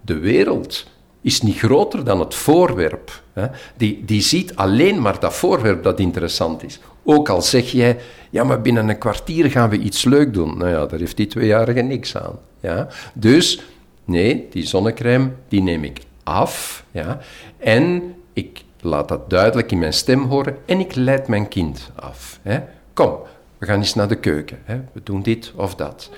de 0.02 0.18
wereld 0.20 0.86
is 1.22 1.42
niet 1.42 1.58
groter 1.58 2.04
dan 2.04 2.20
het 2.20 2.36
voorwerp. 2.36 3.22
Hè. 3.34 3.48
Die, 3.78 4.06
die 4.06 4.22
ziet 4.22 4.56
alleen 4.56 5.02
maar 5.02 5.20
dat 5.20 5.34
voorwerp 5.34 5.84
dat 5.84 6.00
interessant 6.00 6.64
is. 6.64 6.80
Ook 7.04 7.30
al 7.30 7.42
zeg 7.42 7.72
jij, 7.72 7.98
ja, 8.30 8.44
maar 8.44 8.62
binnen 8.62 8.90
een 8.90 8.98
kwartier 8.98 9.52
gaan 9.52 9.70
we 9.70 9.78
iets 9.78 10.04
leuk 10.04 10.34
doen. 10.34 10.58
Nou 10.58 10.70
ja, 10.70 10.86
daar 10.86 11.00
heeft 11.00 11.18
die 11.18 11.28
tweejarige 11.28 11.82
niks 11.82 12.18
aan. 12.18 12.40
Ja. 12.60 12.88
Dus, 13.14 13.62
nee, 14.06 14.48
die 14.52 14.66
zonnecrème, 14.66 15.30
die 15.48 15.62
neem 15.62 15.84
ik 15.84 16.00
af. 16.24 16.84
Ja. 16.92 17.20
En 17.58 18.16
ik 18.34 18.64
laat 18.82 19.08
dat 19.08 19.30
duidelijk 19.30 19.72
in 19.72 19.80
mijn 19.80 19.94
stem 19.94 20.24
horen 20.24 20.58
en 20.66 20.80
ik 20.80 20.96
leid 20.96 21.28
mijn 21.28 21.48
kind 21.48 21.92
af. 21.96 22.40
Hè. 22.42 22.60
Kom, 22.94 23.18
we 23.58 23.66
gaan 23.66 23.80
eens 23.80 23.96
naar 23.96 24.08
de 24.08 24.20
keuken. 24.20 24.58
Hè. 24.64 24.82
We 24.92 25.02
doen 25.04 25.22
dit 25.22 25.54
of 25.56 25.76
dat. 25.76 26.10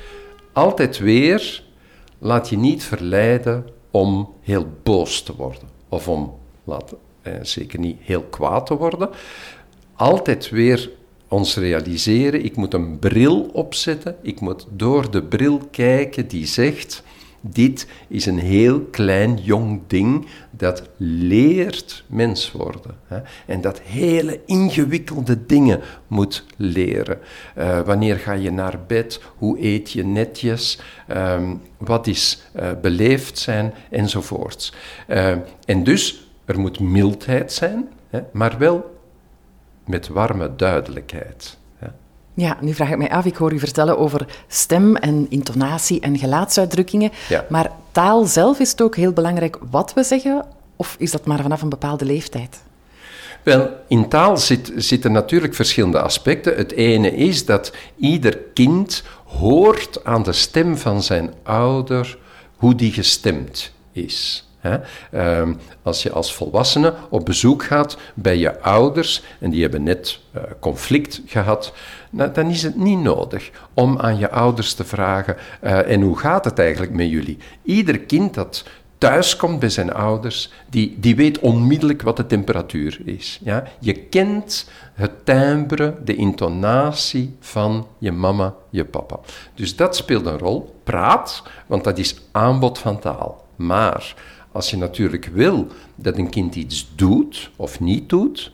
Altijd 0.53 0.97
weer, 0.97 1.63
laat 2.19 2.49
je 2.49 2.57
niet 2.57 2.83
verleiden 2.83 3.65
om 3.91 4.33
heel 4.41 4.67
boos 4.83 5.21
te 5.21 5.35
worden. 5.35 5.69
Of 5.89 6.07
om, 6.07 6.33
laat, 6.63 6.95
eh, 7.21 7.33
zeker 7.41 7.79
niet 7.79 7.97
heel 8.01 8.23
kwaad 8.23 8.65
te 8.65 8.77
worden. 8.77 9.09
Altijd 9.95 10.49
weer 10.49 10.91
ons 11.27 11.55
realiseren, 11.55 12.43
ik 12.43 12.55
moet 12.55 12.73
een 12.73 12.99
bril 12.99 13.49
opzetten, 13.53 14.15
ik 14.21 14.39
moet 14.39 14.65
door 14.69 15.11
de 15.11 15.23
bril 15.23 15.61
kijken 15.71 16.27
die 16.27 16.45
zegt, 16.45 17.03
dit 17.49 17.87
is 18.07 18.25
een 18.25 18.39
heel 18.39 18.81
klein 18.81 19.37
jong 19.37 19.81
ding 19.87 20.27
dat 20.51 20.89
leert 20.97 22.03
mens 22.07 22.51
worden. 22.51 22.95
Hè? 23.07 23.19
En 23.45 23.61
dat 23.61 23.79
hele 23.79 24.39
ingewikkelde 24.45 25.45
dingen 25.45 25.81
moet 26.07 26.45
leren. 26.55 27.19
Uh, 27.57 27.79
wanneer 27.79 28.17
ga 28.17 28.33
je 28.33 28.51
naar 28.51 28.79
bed? 28.87 29.21
Hoe 29.37 29.63
eet 29.63 29.91
je 29.91 30.05
netjes? 30.05 30.79
Um, 31.11 31.61
wat 31.77 32.07
is 32.07 32.41
uh, 32.55 32.69
beleefd 32.81 33.37
zijn? 33.37 33.73
Enzovoorts. 33.89 34.73
Uh, 35.07 35.31
en 35.65 35.83
dus, 35.83 36.27
er 36.45 36.59
moet 36.59 36.79
mildheid 36.79 37.53
zijn, 37.53 37.87
hè? 38.09 38.19
maar 38.31 38.57
wel 38.57 38.99
met 39.85 40.07
warme 40.07 40.55
duidelijkheid. 40.55 41.57
Ja, 42.37 42.57
nu 42.61 42.73
vraag 42.73 42.89
ik 42.89 42.97
mij 42.97 43.11
af, 43.11 43.25
ik 43.25 43.35
hoor 43.35 43.53
u 43.53 43.59
vertellen 43.59 43.97
over 43.97 44.25
stem 44.47 44.95
en 44.95 45.25
intonatie 45.29 45.99
en 45.99 46.17
gelaatsuitdrukkingen. 46.17 47.11
Ja. 47.29 47.45
Maar 47.49 47.71
taal 47.91 48.25
zelf 48.25 48.59
is 48.59 48.71
het 48.71 48.81
ook 48.81 48.95
heel 48.95 49.11
belangrijk 49.11 49.57
wat 49.69 49.93
we 49.93 50.03
zeggen, 50.03 50.45
of 50.75 50.95
is 50.99 51.11
dat 51.11 51.25
maar 51.25 51.41
vanaf 51.41 51.61
een 51.61 51.69
bepaalde 51.69 52.05
leeftijd? 52.05 52.61
Wel, 53.43 53.69
in 53.87 54.09
taal 54.09 54.37
zit, 54.37 54.71
zitten 54.75 55.11
natuurlijk 55.11 55.55
verschillende 55.55 56.01
aspecten. 56.01 56.55
Het 56.55 56.71
ene 56.71 57.15
is 57.15 57.45
dat 57.45 57.71
ieder 57.95 58.37
kind 58.53 59.03
hoort 59.25 60.03
aan 60.03 60.23
de 60.23 60.33
stem 60.33 60.77
van 60.77 61.03
zijn 61.03 61.33
ouder 61.43 62.17
hoe 62.55 62.75
die 62.75 62.91
gestemd 62.91 63.71
is. 63.91 64.46
Uh, 65.11 65.49
als 65.81 66.03
je 66.03 66.11
als 66.11 66.33
volwassene 66.33 66.93
op 67.09 67.25
bezoek 67.25 67.63
gaat 67.63 67.97
bij 68.13 68.37
je 68.37 68.59
ouders 68.61 69.23
en 69.39 69.49
die 69.49 69.61
hebben 69.61 69.83
net 69.83 70.19
uh, 70.35 70.41
conflict 70.59 71.21
gehad, 71.25 71.73
dan 72.09 72.49
is 72.49 72.63
het 72.63 72.75
niet 72.75 72.99
nodig 72.99 73.49
om 73.73 73.99
aan 73.99 74.17
je 74.17 74.29
ouders 74.29 74.73
te 74.73 74.83
vragen: 74.83 75.35
uh, 75.63 75.91
en 75.91 76.01
hoe 76.01 76.17
gaat 76.17 76.45
het 76.45 76.59
eigenlijk 76.59 76.91
met 76.91 77.09
jullie? 77.09 77.37
Ieder 77.63 77.99
kind 77.99 78.33
dat 78.33 78.63
thuis 78.97 79.35
komt 79.35 79.59
bij 79.59 79.69
zijn 79.69 79.93
ouders, 79.93 80.51
die, 80.69 80.97
die 80.99 81.15
weet 81.15 81.39
onmiddellijk 81.39 82.01
wat 82.01 82.17
de 82.17 82.25
temperatuur 82.25 82.99
is. 83.05 83.39
Ja? 83.43 83.63
Je 83.79 83.93
kent 83.93 84.69
het 84.93 85.25
timbre, 85.25 85.95
de 86.03 86.15
intonatie 86.15 87.35
van 87.39 87.87
je 87.97 88.11
mama, 88.11 88.53
je 88.69 88.85
papa. 88.85 89.19
Dus 89.53 89.75
dat 89.75 89.95
speelt 89.95 90.25
een 90.25 90.37
rol. 90.37 90.75
Praat, 90.83 91.43
want 91.67 91.83
dat 91.83 91.97
is 91.97 92.15
aanbod 92.31 92.79
van 92.79 92.99
taal. 92.99 93.45
Maar 93.55 94.15
als 94.57 94.69
je 94.69 94.77
natuurlijk 94.77 95.25
wil 95.25 95.67
dat 95.95 96.17
een 96.17 96.29
kind 96.29 96.55
iets 96.55 96.91
doet 96.95 97.51
of 97.55 97.79
niet 97.79 98.09
doet, 98.09 98.51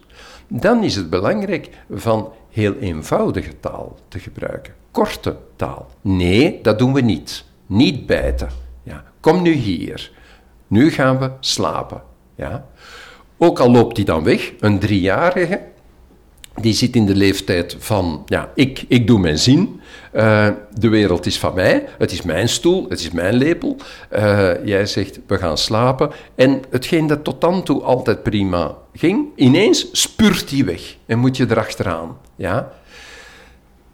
dan 0.47 0.83
is 0.83 0.95
het 0.95 1.09
belangrijk 1.09 1.69
van 1.91 2.31
heel 2.49 2.73
eenvoudige 2.75 3.59
taal 3.59 3.97
te 4.07 4.19
gebruiken. 4.19 4.73
Korte 4.91 5.37
taal. 5.55 5.87
Nee, 6.01 6.59
dat 6.61 6.79
doen 6.79 6.93
we 6.93 7.01
niet. 7.01 7.45
Niet 7.65 8.05
bijten. 8.05 8.49
Ja. 8.83 9.03
Kom 9.19 9.41
nu 9.41 9.51
hier. 9.51 10.11
Nu 10.67 10.91
gaan 10.91 11.19
we 11.19 11.31
slapen. 11.39 12.01
Ja. 12.35 12.65
Ook 13.37 13.59
al 13.59 13.71
loopt 13.71 13.95
hij 13.95 14.05
dan 14.05 14.23
weg, 14.23 14.53
een 14.59 14.79
driejarige, 14.79 15.61
die 16.61 16.73
zit 16.73 16.95
in 16.95 17.05
de 17.05 17.15
leeftijd 17.15 17.75
van, 17.79 18.23
ja, 18.25 18.51
ik, 18.55 18.85
ik 18.87 19.07
doe 19.07 19.19
mijn 19.19 19.37
zin, 19.37 19.81
uh, 20.13 20.47
de 20.73 20.89
wereld 20.89 21.25
is 21.25 21.39
van 21.39 21.53
mij, 21.53 21.85
het 21.97 22.11
is 22.11 22.21
mijn 22.21 22.49
stoel, 22.49 22.85
het 22.89 22.99
is 22.99 23.11
mijn 23.11 23.33
lepel. 23.33 23.77
Uh, 24.15 24.65
jij 24.65 24.85
zegt, 24.85 25.19
we 25.27 25.37
gaan 25.37 25.57
slapen. 25.57 26.11
En 26.35 26.61
hetgeen 26.69 27.07
dat 27.07 27.23
tot 27.23 27.41
dan 27.41 27.63
toe 27.63 27.81
altijd 27.81 28.23
prima 28.23 28.75
ging, 28.93 29.25
ineens 29.35 29.87
spurt 29.91 30.49
hij 30.49 30.65
weg 30.65 30.95
en 31.05 31.19
moet 31.19 31.37
je 31.37 31.45
erachteraan. 31.49 32.17
Ja? 32.35 32.71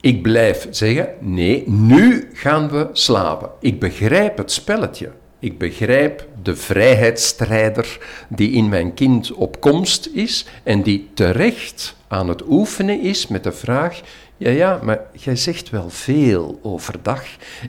Ik 0.02 0.22
blijf 0.22 0.68
zeggen, 0.70 1.10
nee, 1.20 1.64
nu 1.68 2.30
gaan 2.34 2.70
we 2.70 2.90
slapen. 2.94 3.50
Ik 3.60 3.80
begrijp 3.80 4.38
het 4.38 4.52
spelletje. 4.52 5.12
Ik 5.40 5.58
begrijp 5.58 6.28
de 6.42 6.56
vrijheidsstrijder 6.56 7.98
die 8.30 8.52
in 8.52 8.70
mijn 8.70 8.94
kind 8.94 9.34
op 9.34 9.60
komst 9.60 10.10
is 10.14 10.46
en 10.64 10.82
die 10.82 11.10
terecht 11.14 11.96
aan 12.08 12.30
het 12.30 12.42
oefenen 12.48 13.02
is 13.02 13.28
met 13.28 13.44
de 13.44 13.52
vraag: 13.52 14.02
ja, 14.38 14.50
ja, 14.50 14.80
maar 14.84 15.02
jij 15.12 15.36
zegt 15.36 15.70
wel 15.70 15.90
veel 15.90 16.60
overdag 16.62 17.24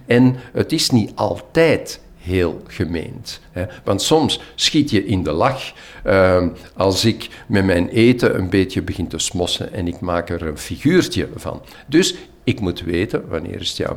en 0.06 0.36
het 0.52 0.72
is 0.72 0.90
niet 0.90 1.12
altijd 1.14 2.00
heel 2.20 2.62
gemeend. 2.66 3.40
Hè? 3.50 3.64
Want 3.84 4.02
soms 4.02 4.40
schiet 4.54 4.90
je 4.90 5.04
in 5.04 5.22
de 5.22 5.32
lach 5.32 5.72
uh, 6.06 6.46
als 6.76 7.04
ik 7.04 7.28
met 7.46 7.64
mijn 7.64 7.88
eten 7.88 8.38
een 8.38 8.50
beetje 8.50 8.82
begin 8.82 9.08
te 9.08 9.18
smossen 9.18 9.72
en 9.72 9.86
ik 9.86 10.00
maak 10.00 10.30
er 10.30 10.42
een 10.42 10.58
figuurtje 10.58 11.28
van. 11.34 11.62
Dus 11.86 12.14
ik 12.44 12.60
moet 12.60 12.80
weten 12.80 13.28
wanneer 13.28 13.60
is 13.60 13.68
het 13.68 13.76
jouw 13.76 13.96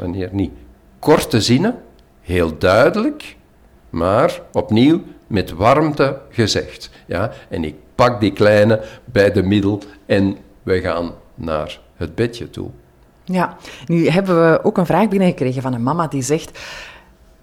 wanneer 0.00 0.28
niet. 0.32 0.52
Korte 0.98 1.40
zinnen, 1.40 1.82
heel 2.24 2.58
duidelijk, 2.58 3.36
maar 3.90 4.40
opnieuw 4.52 5.02
met 5.26 5.52
warmte 5.52 6.18
gezegd. 6.30 6.90
Ja? 7.06 7.32
En 7.48 7.64
ik 7.64 7.74
pak 7.94 8.20
die 8.20 8.32
kleine 8.32 8.82
bij 9.04 9.32
de 9.32 9.42
middel 9.42 9.82
en 10.06 10.36
we 10.62 10.80
gaan 10.80 11.12
naar 11.34 11.80
het 11.96 12.14
bedje 12.14 12.50
toe. 12.50 12.70
Ja, 13.24 13.56
nu 13.86 14.08
hebben 14.08 14.50
we 14.50 14.64
ook 14.64 14.78
een 14.78 14.86
vraag 14.86 15.08
binnengekregen 15.08 15.62
van 15.62 15.74
een 15.74 15.82
mama 15.82 16.06
die 16.06 16.22
zegt... 16.22 16.58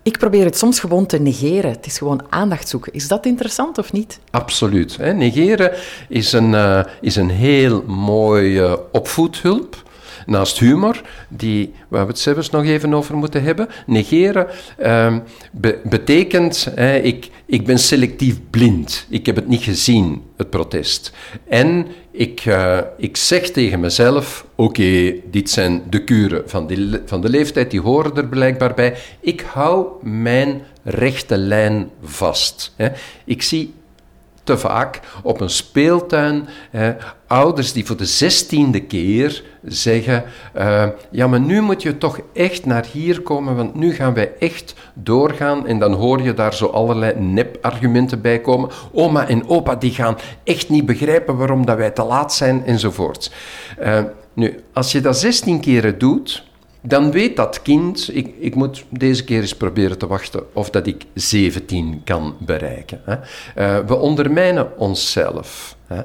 Ik 0.03 0.17
probeer 0.17 0.45
het 0.45 0.57
soms 0.57 0.79
gewoon 0.79 1.05
te 1.05 1.19
negeren. 1.19 1.71
Het 1.71 1.85
is 1.85 1.97
gewoon 1.97 2.25
aandacht 2.29 2.67
zoeken. 2.67 2.93
Is 2.93 3.07
dat 3.07 3.25
interessant 3.25 3.77
of 3.77 3.91
niet? 3.91 4.19
Absoluut. 4.31 4.97
Hè. 4.97 5.13
Negeren 5.13 5.71
is 6.07 6.31
een, 6.31 6.51
uh, 6.51 6.83
is 7.01 7.15
een 7.15 7.29
heel 7.29 7.83
mooie 7.83 8.91
opvoedhulp 8.91 9.83
naast 10.25 10.59
humor, 10.59 11.01
die, 11.29 11.73
waar 11.87 12.05
we 12.05 12.11
het 12.11 12.19
zelfs 12.19 12.49
nog 12.49 12.65
even 12.65 12.93
over 12.93 13.17
moeten 13.17 13.43
hebben. 13.43 13.67
Negeren 13.85 14.47
uh, 14.79 15.15
be 15.51 15.79
betekent, 15.83 16.71
eh, 16.75 17.05
ik, 17.05 17.29
ik 17.45 17.65
ben 17.65 17.79
selectief 17.79 18.39
blind. 18.49 19.05
Ik 19.09 19.25
heb 19.25 19.35
het 19.35 19.47
niet 19.47 19.63
gezien, 19.63 20.21
het 20.37 20.49
protest. 20.49 21.13
En 21.47 21.87
ik, 22.11 22.45
uh, 22.45 22.79
ik 22.97 23.17
zeg 23.17 23.49
tegen 23.49 23.79
mezelf, 23.79 24.45
oké, 24.55 25.13
dit 25.31 25.49
zijn 25.49 25.83
de 25.89 26.03
kuren 26.03 26.43
van, 26.45 26.67
die, 26.67 26.99
van 27.05 27.21
de 27.21 27.29
leeftijd, 27.29 27.71
die 27.71 27.81
horen 27.81 28.15
er 28.15 28.27
blijkbaar 28.27 28.73
bij. 28.73 28.95
Ik 29.19 29.41
hou 29.41 29.87
mijn 30.01 30.61
rechte 30.83 31.37
lijn 31.37 31.89
vast. 32.01 32.73
Hè. 32.75 32.89
Ik 33.25 33.41
zie 33.41 33.73
te 34.51 34.57
vaak 34.57 34.99
op 35.23 35.41
een 35.41 35.49
speeltuin 35.49 36.47
ouders 37.27 37.73
die 37.73 37.85
voor 37.85 37.97
de 37.97 38.05
zestiende 38.05 38.81
keer 38.81 39.43
zeggen: 39.63 40.23
uh, 40.57 40.87
Ja, 41.11 41.27
maar 41.27 41.39
nu 41.39 41.61
moet 41.61 41.81
je 41.81 41.97
toch 41.97 42.19
echt 42.33 42.65
naar 42.65 42.85
hier 42.91 43.21
komen, 43.21 43.55
want 43.55 43.75
nu 43.75 43.93
gaan 43.93 44.13
wij 44.13 44.31
echt 44.39 44.75
doorgaan. 44.93 45.67
En 45.67 45.79
dan 45.79 45.93
hoor 45.93 46.21
je 46.21 46.33
daar 46.33 46.53
zo 46.53 46.65
allerlei 46.65 47.19
nepargumenten 47.19 48.21
bij 48.21 48.39
komen. 48.39 48.69
Oma 48.93 49.27
en 49.27 49.49
opa 49.49 49.75
die 49.75 49.91
gaan 49.91 50.17
echt 50.43 50.69
niet 50.69 50.85
begrijpen 50.85 51.37
waarom 51.37 51.65
dat 51.65 51.77
wij 51.77 51.91
te 51.91 52.03
laat 52.03 52.33
zijn, 52.33 52.65
enzovoort. 52.65 53.31
Uh, 53.83 53.99
nu, 54.33 54.59
als 54.73 54.91
je 54.91 55.01
dat 55.01 55.17
zestien 55.17 55.59
keren 55.59 55.97
doet, 55.97 56.43
dan 56.81 57.11
weet 57.11 57.35
dat 57.35 57.61
kind, 57.61 58.09
ik, 58.15 58.33
ik 58.39 58.55
moet 58.55 58.85
deze 58.89 59.23
keer 59.23 59.41
eens 59.41 59.55
proberen 59.55 59.97
te 59.97 60.07
wachten 60.07 60.43
of 60.53 60.69
dat 60.69 60.87
ik 60.87 61.05
17 61.13 62.01
kan 62.03 62.35
bereiken. 62.39 63.01
Hè. 63.03 63.15
Uh, 63.15 63.87
we 63.87 63.95
ondermijnen 63.95 64.77
onszelf. 64.77 65.75
Hè. 65.87 66.01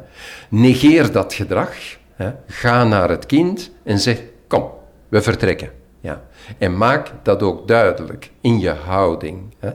Negeer 0.48 1.12
dat 1.12 1.34
gedrag, 1.34 1.74
hè. 2.14 2.30
ga 2.46 2.84
naar 2.84 3.08
het 3.08 3.26
kind 3.26 3.70
en 3.82 3.98
zeg, 3.98 4.22
kom, 4.46 4.70
we 5.08 5.22
vertrekken. 5.22 5.70
Ja. 6.00 6.22
En 6.58 6.76
maak 6.76 7.12
dat 7.22 7.42
ook 7.42 7.68
duidelijk 7.68 8.30
in 8.40 8.60
je 8.60 8.70
houding. 8.70 9.54
Hè. 9.58 9.70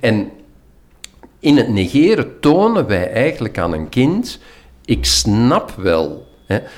En 0.00 0.30
in 1.40 1.56
het 1.56 1.68
negeren 1.68 2.40
tonen 2.40 2.86
wij 2.86 3.12
eigenlijk 3.12 3.58
aan 3.58 3.72
een 3.72 3.88
kind, 3.88 4.40
ik 4.84 5.04
snap 5.04 5.70
wel 5.76 6.26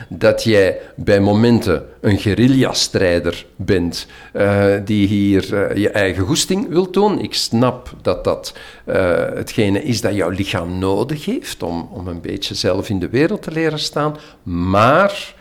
dat 0.09 0.45
jij 0.45 0.81
bij 0.97 1.21
momenten 1.21 1.87
een 2.01 2.19
guerrilla-strijder 2.19 3.47
bent 3.57 4.07
uh, 4.35 4.65
die 4.85 5.07
hier 5.07 5.53
uh, 5.53 5.77
je 5.77 5.91
eigen 5.91 6.25
goesting 6.25 6.69
wil 6.69 6.91
doen. 6.91 7.21
Ik 7.21 7.35
snap 7.35 7.95
dat 8.03 8.25
dat 8.25 8.55
uh, 8.87 8.95
hetgene 9.35 9.83
is 9.83 10.01
dat 10.01 10.15
jouw 10.15 10.31
lichaam 10.31 10.79
nodig 10.79 11.25
heeft 11.25 11.63
om, 11.63 11.89
om 11.93 12.09
een 12.09 12.21
beetje 12.21 12.55
zelf 12.55 12.89
in 12.89 12.99
de 12.99 13.09
wereld 13.09 13.43
te 13.43 13.51
leren 13.51 13.79
staan. 13.79 14.17
Maar 14.43 15.35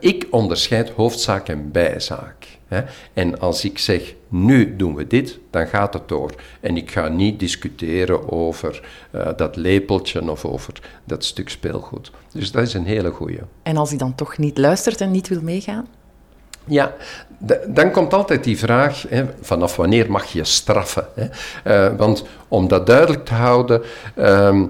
ik 0.00 0.26
onderscheid 0.30 0.90
hoofdzaak 0.90 1.48
en 1.48 1.70
bijzaak. 1.70 2.57
Hè? 2.68 2.82
En 3.12 3.40
als 3.40 3.64
ik 3.64 3.78
zeg, 3.78 4.14
nu 4.28 4.76
doen 4.76 4.94
we 4.94 5.06
dit, 5.06 5.38
dan 5.50 5.66
gaat 5.66 5.94
het 5.94 6.08
door. 6.08 6.34
En 6.60 6.76
ik 6.76 6.90
ga 6.90 7.08
niet 7.08 7.38
discussiëren 7.38 8.32
over 8.32 8.82
uh, 9.12 9.28
dat 9.36 9.56
lepeltje 9.56 10.30
of 10.30 10.44
over 10.44 10.72
dat 11.04 11.24
stuk 11.24 11.48
speelgoed. 11.48 12.10
Dus 12.32 12.52
dat 12.52 12.62
is 12.62 12.74
een 12.74 12.86
hele 12.86 13.10
goeie. 13.10 13.40
En 13.62 13.76
als 13.76 13.88
hij 13.88 13.98
dan 13.98 14.14
toch 14.14 14.38
niet 14.38 14.58
luistert 14.58 15.00
en 15.00 15.10
niet 15.10 15.28
wil 15.28 15.42
meegaan? 15.42 15.86
Ja, 16.64 16.94
dan 17.68 17.90
komt 17.90 18.14
altijd 18.14 18.44
die 18.44 18.58
vraag, 18.58 19.04
hè, 19.08 19.24
vanaf 19.40 19.76
wanneer 19.76 20.10
mag 20.10 20.26
je 20.26 20.44
straffen? 20.44 21.06
Hè? 21.14 21.26
Uh, 21.88 21.96
want 21.96 22.24
om 22.48 22.68
dat 22.68 22.86
duidelijk 22.86 23.24
te 23.24 23.34
houden, 23.34 23.82
uh, 24.16 24.62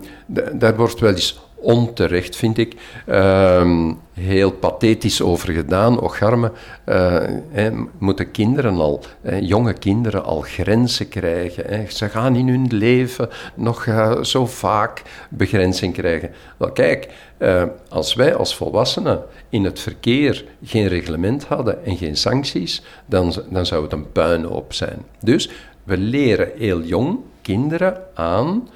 daar 0.53 0.77
wordt 0.77 1.01
wel 1.01 1.11
eens 1.11 1.48
onterecht, 1.61 2.37
vind 2.37 2.59
ik, 2.59 2.75
uh, 3.07 3.91
heel 4.13 4.51
pathetisch 4.51 5.23
over 5.23 5.53
gedaan. 5.53 6.01
Och, 6.01 6.23
arme, 6.23 6.53
uh, 6.87 7.81
moeten 7.99 8.31
kinderen 8.31 8.75
al, 8.75 9.03
jonge 9.41 9.73
kinderen 9.73 10.25
al 10.25 10.41
grenzen 10.41 11.09
krijgen. 11.09 11.93
Ze 11.93 12.09
gaan 12.09 12.37
in 12.37 12.49
hun 12.49 12.67
leven 12.71 13.29
nog 13.55 13.87
uh, 13.87 14.23
zo 14.23 14.47
vaak 14.47 15.03
begrenzing 15.31 15.93
krijgen. 15.93 16.31
Wel, 16.57 16.73
kijk, 16.73 17.09
uh, 17.39 17.63
als 17.89 18.15
wij 18.15 18.35
als 18.35 18.55
volwassenen 18.55 19.23
in 19.49 19.65
het 19.65 19.81
verkeer 19.81 20.45
geen 20.65 20.87
reglement 20.87 21.45
hadden 21.45 21.85
en 21.85 21.97
geen 21.97 22.17
sancties, 22.17 22.83
dan, 23.07 23.33
dan 23.51 23.67
zou 23.67 23.83
het 23.83 23.93
een 23.93 24.13
puinhoop 24.13 24.73
zijn. 24.73 25.05
Dus 25.21 25.51
we 25.85 25.99
leren 25.99 26.51
heel 26.57 26.83
jong 26.83 27.19
kinderen 27.43 28.01
aan 28.15 28.69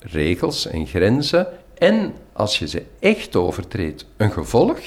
regels 0.00 0.66
en 0.66 0.86
grenzen 0.86 1.46
en 1.78 2.14
als 2.32 2.58
je 2.58 2.68
ze 2.68 2.82
echt 2.98 3.36
overtreedt, 3.36 4.06
een 4.16 4.32
gevolg. 4.32 4.78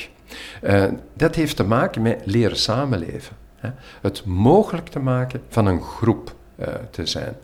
Uh, 0.64 0.86
dat 1.14 1.36
heeft 1.36 1.56
te 1.56 1.64
maken 1.64 2.02
met 2.02 2.22
leren 2.26 2.58
samenleven. 2.58 3.36
Hè? 3.56 3.70
Het 4.02 4.26
mogelijk 4.26 4.88
te 4.88 5.00
maken 5.00 5.42
van 5.50 5.66
een 5.66 5.82
groep 5.82 6.36
uh, 6.60 6.68
te 6.92 7.06
zijn. 7.06 7.36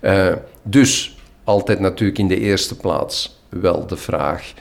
Uh, 0.00 0.32
dus 0.62 1.18
altijd 1.44 1.80
natuurlijk 1.80 2.18
in 2.18 2.28
de 2.28 2.40
eerste 2.40 2.76
plaats 2.76 3.42
wel 3.48 3.86
de 3.86 3.96
vraag: 3.96 4.52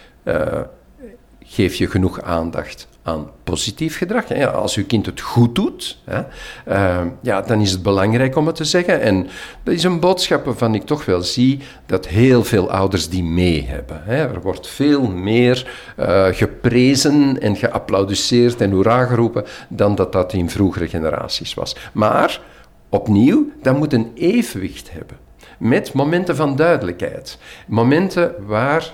geef 1.43 1.75
je 1.75 1.87
genoeg 1.89 2.21
aandacht 2.21 2.87
aan 3.03 3.29
positief 3.43 3.97
gedrag. 3.97 4.31
Als 4.53 4.75
uw 4.75 4.85
kind 4.85 5.05
het 5.05 5.21
goed 5.21 5.55
doet, 5.55 5.97
hè, 6.05 6.21
uh, 6.67 7.07
ja, 7.21 7.41
dan 7.41 7.61
is 7.61 7.71
het 7.71 7.83
belangrijk 7.83 8.35
om 8.35 8.47
het 8.47 8.55
te 8.55 8.65
zeggen. 8.65 9.01
En 9.01 9.27
dat 9.63 9.73
is 9.73 9.83
een 9.83 9.99
boodschap 9.99 10.45
waarvan 10.45 10.75
ik 10.75 10.85
toch 10.85 11.05
wel 11.05 11.21
zie 11.21 11.59
dat 11.85 12.07
heel 12.07 12.43
veel 12.43 12.71
ouders 12.71 13.09
die 13.09 13.23
mee 13.23 13.65
hebben. 13.67 14.01
Hè. 14.03 14.15
Er 14.15 14.41
wordt 14.41 14.67
veel 14.67 15.07
meer 15.07 15.71
uh, 15.99 16.25
geprezen 16.31 17.41
en 17.41 17.55
geapplaudisseerd 17.55 18.61
en 18.61 18.71
hoera 18.71 19.05
geroepen 19.05 19.45
dan 19.69 19.95
dat 19.95 20.11
dat 20.11 20.33
in 20.33 20.49
vroegere 20.49 20.87
generaties 20.87 21.53
was. 21.53 21.75
Maar 21.93 22.41
opnieuw, 22.89 23.51
dat 23.61 23.77
moet 23.77 23.93
een 23.93 24.11
evenwicht 24.15 24.91
hebben. 24.91 25.17
Met 25.57 25.93
momenten 25.93 26.35
van 26.35 26.55
duidelijkheid. 26.55 27.37
Momenten 27.67 28.35
waar 28.45 28.93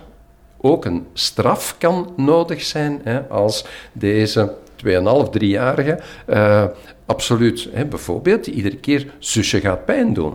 ook 0.61 0.85
een 0.85 1.07
straf 1.13 1.75
kan 1.77 2.13
nodig 2.15 2.61
zijn 2.61 3.01
hè, 3.03 3.21
als 3.21 3.65
deze 3.91 4.55
2,5, 4.85 4.91
3-jarige 5.39 5.99
uh, 6.27 6.65
absoluut, 7.05 7.69
hè, 7.71 7.85
bijvoorbeeld, 7.85 8.47
iedere 8.47 8.77
keer 8.77 9.13
zusje 9.19 9.59
gaat 9.59 9.85
pijn 9.85 10.13
doen. 10.13 10.33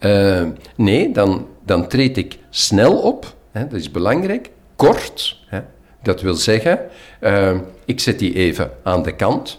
Uh, 0.00 0.48
nee, 0.76 1.12
dan, 1.12 1.46
dan 1.64 1.88
treed 1.88 2.16
ik 2.16 2.38
snel 2.50 2.98
op, 2.98 3.34
hè, 3.50 3.66
dat 3.66 3.78
is 3.78 3.90
belangrijk, 3.90 4.50
kort. 4.76 5.40
Hè, 5.46 5.60
dat 6.02 6.20
wil 6.20 6.34
zeggen, 6.34 6.80
uh, 7.20 7.58
ik 7.84 8.00
zet 8.00 8.18
die 8.18 8.34
even 8.34 8.70
aan 8.82 9.02
de 9.02 9.16
kant. 9.16 9.58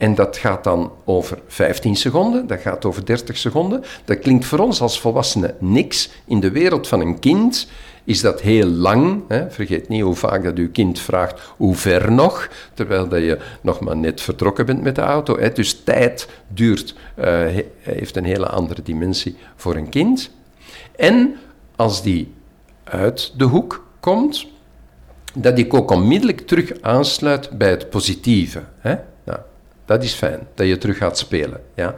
En 0.00 0.14
dat 0.14 0.36
gaat 0.36 0.64
dan 0.64 0.92
over 1.04 1.38
15 1.46 1.96
seconden, 1.96 2.46
dat 2.46 2.60
gaat 2.60 2.84
over 2.84 3.04
30 3.06 3.36
seconden. 3.36 3.84
Dat 4.04 4.18
klinkt 4.18 4.44
voor 4.44 4.58
ons 4.58 4.80
als 4.80 5.00
volwassenen 5.00 5.54
niks. 5.58 6.10
In 6.24 6.40
de 6.40 6.50
wereld 6.50 6.88
van 6.88 7.00
een 7.00 7.18
kind 7.18 7.68
is 8.04 8.20
dat 8.20 8.40
heel 8.40 8.66
lang. 8.66 9.22
Hè? 9.28 9.50
Vergeet 9.50 9.88
niet 9.88 10.02
hoe 10.02 10.14
vaak 10.14 10.44
dat 10.44 10.56
uw 10.56 10.70
kind 10.70 11.00
vraagt 11.00 11.40
hoe 11.56 11.74
ver 11.74 12.12
nog, 12.12 12.48
terwijl 12.74 13.08
dat 13.08 13.20
je 13.20 13.38
nog 13.60 13.80
maar 13.80 13.96
net 13.96 14.20
vertrokken 14.20 14.66
bent 14.66 14.82
met 14.82 14.94
de 14.94 15.00
auto. 15.00 15.50
Dus 15.52 15.80
tijd 15.84 16.28
duurt, 16.48 16.94
uh, 17.18 17.46
heeft 17.80 18.16
een 18.16 18.24
hele 18.24 18.48
andere 18.48 18.82
dimensie 18.82 19.36
voor 19.56 19.76
een 19.76 19.88
kind. 19.88 20.30
En 20.96 21.36
als 21.76 22.02
die 22.02 22.32
uit 22.84 23.32
de 23.36 23.44
hoek 23.44 23.86
komt, 24.00 24.46
dat 25.34 25.58
ik 25.58 25.74
ook 25.74 25.90
onmiddellijk 25.90 26.46
terug 26.46 26.80
aansluit 26.80 27.50
bij 27.50 27.70
het 27.70 27.90
positieve. 27.90 28.62
Hè? 28.78 28.94
Dat 29.90 30.02
is 30.02 30.12
fijn, 30.12 30.48
dat 30.54 30.66
je 30.66 30.78
terug 30.78 30.96
gaat 30.96 31.18
spelen. 31.18 31.60
Ja? 31.74 31.96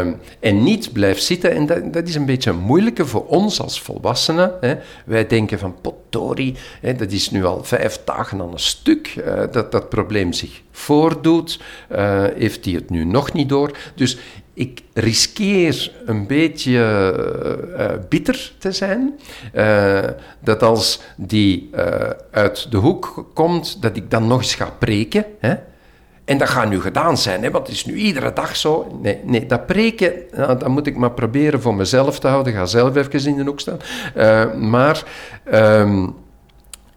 Um, 0.00 0.20
en 0.40 0.62
niet 0.62 0.92
blijft 0.92 1.22
zitten, 1.22 1.50
en 1.54 1.66
dat, 1.66 1.92
dat, 1.92 2.08
is 2.08 2.14
een 2.14 2.26
beetje 2.26 2.52
moeilijker 2.52 3.08
voor 3.08 3.26
ons 3.26 3.60
als 3.60 3.80
volwassenen. 3.80 4.52
Hè? 4.60 4.74
Wij 5.04 5.26
denken 5.26 5.58
van, 5.58 5.80
potdorie, 5.80 6.54
hè, 6.80 6.94
dat 6.94 7.12
is 7.12 7.30
nu 7.30 7.44
al 7.44 7.64
vijf 7.64 8.00
dagen 8.04 8.40
aan 8.40 8.52
een 8.52 8.58
stuk, 8.58 9.14
uh, 9.16 9.42
dat 9.50 9.72
dat 9.72 9.88
probleem 9.88 10.32
zich 10.32 10.62
voordoet. 10.70 11.60
Uh, 11.92 12.24
heeft 12.34 12.64
hij 12.64 12.74
het 12.74 12.90
nu 12.90 13.04
nog 13.04 13.32
niet 13.32 13.48
door? 13.48 13.76
Dus 13.94 14.18
ik 14.54 14.82
riskeer 14.94 15.92
een 16.06 16.26
beetje 16.26 16.80
uh, 17.78 17.90
bitter 18.08 18.52
te 18.58 18.72
zijn. 18.72 19.18
Dat 20.40 20.62
als 20.62 21.00
die 21.16 21.70
uit 22.30 22.70
de 22.70 22.76
hoek 22.76 23.30
komt, 23.34 23.82
dat 23.82 23.96
ik 23.96 24.10
dan 24.10 24.26
nog 24.26 24.40
eens 24.40 24.54
ga 24.54 24.70
preken. 24.78 25.24
Hè? 25.38 25.54
En 26.28 26.38
dat 26.38 26.48
gaat 26.48 26.68
nu 26.68 26.80
gedaan 26.80 27.18
zijn, 27.18 27.42
hè, 27.42 27.50
want 27.50 27.66
het 27.66 27.76
is 27.76 27.84
nu 27.84 27.94
iedere 27.94 28.32
dag 28.32 28.56
zo. 28.56 28.98
Nee, 29.02 29.20
nee 29.24 29.46
dat 29.46 29.66
preken, 29.66 30.12
nou, 30.36 30.58
dat 30.58 30.68
moet 30.68 30.86
ik 30.86 30.96
maar 30.96 31.10
proberen 31.10 31.60
voor 31.60 31.74
mezelf 31.74 32.18
te 32.18 32.28
houden. 32.28 32.52
ga 32.52 32.66
zelf 32.66 32.96
even 32.96 33.26
in 33.26 33.36
de 33.36 33.44
hoek 33.44 33.60
staan. 33.60 33.78
Uh, 34.16 34.54
maar 34.54 35.04
um, 35.52 36.14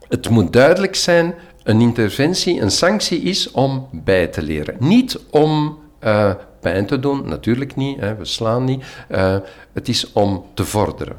het 0.08 0.30
moet 0.30 0.54
duidelijk 0.54 0.96
zijn, 0.96 1.34
een 1.64 1.82
interventie, 1.82 2.62
een 2.62 2.72
sanctie 2.72 3.22
is 3.22 3.52
om 3.52 3.88
bij 3.92 4.28
te 4.28 4.42
leren. 4.42 4.76
Niet 4.80 5.20
om 5.30 5.80
uh, 6.04 6.32
pijn 6.60 6.86
te 6.86 7.00
doen, 7.00 7.28
natuurlijk 7.28 7.76
niet, 7.76 8.00
hè, 8.00 8.16
we 8.16 8.26
slaan 8.26 8.64
niet. 8.64 8.84
Uh, 9.10 9.36
het 9.74 9.88
is 9.88 10.12
om 10.14 10.46
te 10.54 10.66
vorderen. 10.66 11.16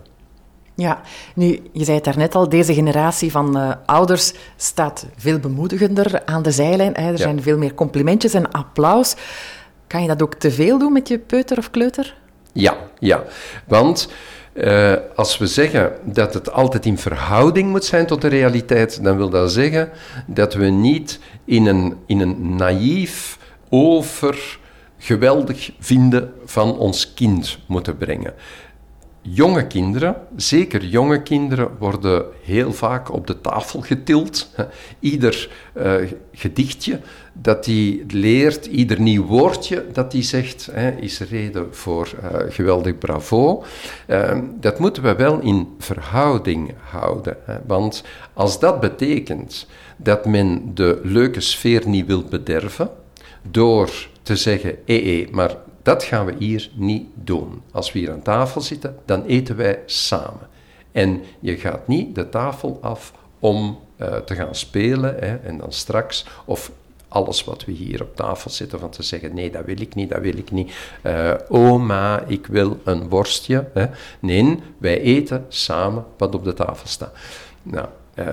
Ja, 0.75 1.01
nu, 1.35 1.61
je 1.73 1.85
zei 1.85 1.97
het 1.97 2.05
daarnet 2.05 2.35
al, 2.35 2.49
deze 2.49 2.75
generatie 2.75 3.31
van 3.31 3.59
uh, 3.59 3.73
ouders 3.87 4.33
staat 4.57 5.07
veel 5.17 5.39
bemoedigender 5.39 6.23
aan 6.25 6.43
de 6.43 6.51
zijlijn. 6.51 6.95
Hè. 6.95 7.03
Er 7.07 7.11
ja. 7.11 7.17
zijn 7.17 7.43
veel 7.43 7.59
meer 7.59 7.75
complimentjes 7.75 8.35
en 8.35 8.51
applaus. 8.51 9.15
Kan 9.87 10.03
je 10.03 10.09
dat 10.09 10.23
ook 10.23 10.35
te 10.35 10.51
veel 10.51 10.79
doen 10.79 10.93
met 10.93 11.09
je 11.09 11.19
peuter 11.19 11.59
of 11.59 11.71
kleuter? 11.71 12.17
Ja, 12.53 12.77
ja. 12.99 13.23
Want 13.67 14.09
uh, 14.55 14.95
als 15.17 15.39
we 15.39 15.47
zeggen 15.47 15.93
dat 16.05 16.35
het 16.35 16.53
altijd 16.53 16.87
in 16.87 16.99
verhouding 16.99 17.71
moet 17.71 17.85
zijn 17.85 18.07
tot 18.07 18.21
de 18.21 18.29
realiteit, 18.29 19.05
dan 19.05 19.17
wil 19.17 19.31
dat 19.31 19.53
zeggen 19.53 19.91
dat 20.27 20.55
we 20.55 20.67
niet 20.67 21.21
in 21.45 21.67
een, 21.67 21.97
in 22.07 22.21
een 22.21 22.57
naïef, 22.57 23.39
over 23.69 24.59
geweldig 24.99 25.71
vinden 25.79 26.33
van 26.45 26.79
ons 26.79 27.15
kind 27.15 27.59
moeten 27.67 27.97
brengen 27.97 28.35
jonge 29.23 29.67
kinderen, 29.67 30.17
zeker 30.37 30.85
jonge 30.85 31.23
kinderen, 31.23 31.69
worden 31.79 32.25
heel 32.43 32.73
vaak 32.73 33.13
op 33.13 33.27
de 33.27 33.41
tafel 33.41 33.81
getild. 33.81 34.51
Ieder 35.01 35.51
uh, 35.77 35.95
gedichtje 36.33 37.01
dat 37.33 37.67
hij 37.67 38.05
leert, 38.09 38.67
ieder 38.67 39.01
nieuw 39.01 39.25
woordje 39.25 39.87
dat 39.93 40.13
hij 40.13 40.23
zegt, 40.23 40.69
hè, 40.73 40.91
is 40.91 41.21
reden 41.21 41.75
voor 41.75 42.11
uh, 42.23 42.39
geweldig 42.49 42.99
bravo. 42.99 43.65
Uh, 44.07 44.39
dat 44.61 44.79
moeten 44.79 45.03
we 45.03 45.15
wel 45.15 45.41
in 45.41 45.69
verhouding 45.79 46.75
houden. 46.91 47.37
Hè, 47.45 47.57
want 47.67 48.05
als 48.33 48.59
dat 48.59 48.81
betekent 48.81 49.67
dat 49.97 50.27
men 50.27 50.75
de 50.75 51.01
leuke 51.03 51.41
sfeer 51.41 51.89
niet 51.89 52.07
wil 52.07 52.23
bederven, 52.23 52.91
door 53.51 53.91
te 54.23 54.37
zeggen: 54.37 54.77
hé, 54.85 55.03
hé, 55.03 55.29
maar 55.31 55.57
dat 55.83 56.03
gaan 56.03 56.27
we 56.27 56.35
hier 56.39 56.71
niet 56.75 57.07
doen. 57.15 57.63
Als 57.71 57.93
we 57.93 57.99
hier 57.99 58.13
aan 58.13 58.23
tafel 58.23 58.61
zitten, 58.61 58.97
dan 59.05 59.25
eten 59.25 59.57
wij 59.57 59.83
samen. 59.87 60.49
En 60.93 61.23
je 61.41 61.57
gaat 61.57 61.89
niet 61.89 62.15
de 62.15 62.29
tafel 62.29 62.79
af 62.81 63.13
om 63.39 63.79
uh, 63.97 64.17
te 64.17 64.35
gaan 64.35 64.55
spelen 64.55 65.15
hè, 65.15 65.37
en 65.37 65.59
dan 65.59 65.73
straks, 65.73 66.27
of 66.45 66.71
alles 67.09 67.45
wat 67.45 67.65
we 67.65 67.73
hier 67.73 68.03
op 68.03 68.17
tafel 68.17 68.51
zitten, 68.51 68.79
van 68.79 68.91
te 68.91 69.03
zeggen: 69.03 69.35
nee, 69.35 69.51
dat 69.51 69.65
wil 69.65 69.81
ik 69.81 69.95
niet, 69.95 70.11
dat 70.11 70.21
wil 70.21 70.37
ik 70.37 70.51
niet. 70.51 70.73
Uh, 71.03 71.35
oma, 71.49 72.25
ik 72.27 72.47
wil 72.47 72.81
een 72.85 73.09
worstje. 73.09 73.71
Hè. 73.75 73.87
Nee, 74.21 74.59
wij 74.79 75.01
eten 75.01 75.47
samen 75.49 76.05
wat 76.17 76.35
op 76.35 76.45
de 76.45 76.55
tafel 76.55 76.89
staat. 76.89 77.13
Nou, 77.63 77.89
uh, 78.15 78.27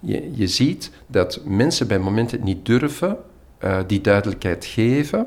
je, 0.00 0.36
je 0.36 0.46
ziet 0.46 0.90
dat 1.06 1.40
mensen 1.44 1.88
bij 1.88 1.98
momenten 1.98 2.44
niet 2.44 2.66
durven 2.66 3.16
uh, 3.66 3.78
die 3.86 4.00
duidelijkheid 4.00 4.64
geven, 4.64 5.26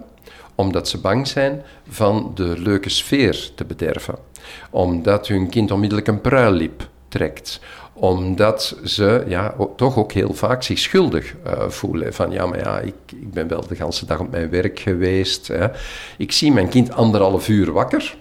omdat 0.55 0.87
ze 0.87 0.99
bang 0.99 1.27
zijn 1.27 1.61
van 1.89 2.31
de 2.35 2.53
leuke 2.57 2.89
sfeer 2.89 3.51
te 3.55 3.65
bederven. 3.65 4.15
Omdat 4.69 5.27
hun 5.27 5.49
kind 5.49 5.71
onmiddellijk 5.71 6.07
een 6.07 6.21
pruillip 6.21 6.87
trekt 7.07 7.59
omdat 7.99 8.77
ze 8.83 9.23
ja, 9.27 9.55
toch 9.75 9.97
ook 9.97 10.11
heel 10.11 10.33
vaak 10.33 10.63
zich 10.63 10.79
schuldig 10.79 11.35
uh, 11.47 11.69
voelen. 11.69 12.13
Van 12.13 12.31
ja, 12.31 12.45
maar 12.45 12.59
ja, 12.59 12.79
ik, 12.79 12.93
ik 13.07 13.33
ben 13.33 13.47
wel 13.47 13.67
de 13.67 13.75
hele 13.75 14.05
dag 14.05 14.19
op 14.19 14.31
mijn 14.31 14.49
werk 14.49 14.79
geweest. 14.79 15.47
Hè. 15.47 15.67
Ik 16.17 16.31
zie 16.31 16.51
mijn 16.51 16.69
kind 16.69 16.91
anderhalf 16.91 17.47
uur 17.47 17.71
wakker. 17.71 18.15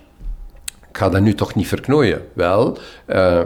Ik 0.88 0.96
ga 0.96 1.08
dat 1.08 1.20
nu 1.20 1.34
toch 1.34 1.54
niet 1.54 1.68
verknooien. 1.68 2.22
Wel, 2.32 2.78
uh, 3.06 3.40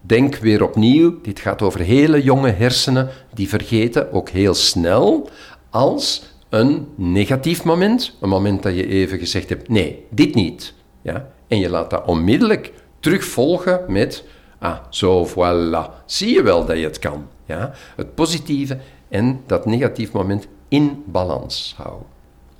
denk 0.00 0.36
weer 0.36 0.62
opnieuw. 0.62 1.20
Dit 1.22 1.40
gaat 1.40 1.62
over 1.62 1.80
hele 1.80 2.22
jonge 2.22 2.50
hersenen 2.50 3.08
die 3.34 3.48
vergeten 3.48 4.12
ook 4.12 4.28
heel 4.28 4.54
snel 4.54 5.28
als 5.74 6.22
een 6.48 6.86
negatief 6.94 7.64
moment. 7.64 8.16
Een 8.20 8.28
moment 8.28 8.62
dat 8.62 8.74
je 8.74 8.86
even 8.86 9.18
gezegd 9.18 9.48
hebt: 9.48 9.68
nee, 9.68 10.06
dit 10.10 10.34
niet. 10.34 10.74
Ja? 11.02 11.28
En 11.48 11.58
je 11.58 11.68
laat 11.70 11.90
dat 11.90 12.06
onmiddellijk 12.06 12.72
terugvolgen 13.00 13.84
met 13.88 14.24
Ah, 14.58 14.76
zo, 14.90 15.26
voilà. 15.28 16.04
Zie 16.06 16.34
je 16.34 16.42
wel 16.42 16.64
dat 16.64 16.76
je 16.76 16.84
het 16.84 16.98
kan. 16.98 17.26
Ja? 17.44 17.72
Het 17.96 18.14
positieve 18.14 18.78
en 19.08 19.40
dat 19.46 19.66
negatief 19.66 20.12
moment 20.12 20.46
in 20.68 21.02
balans 21.06 21.74
houden. 21.76 22.06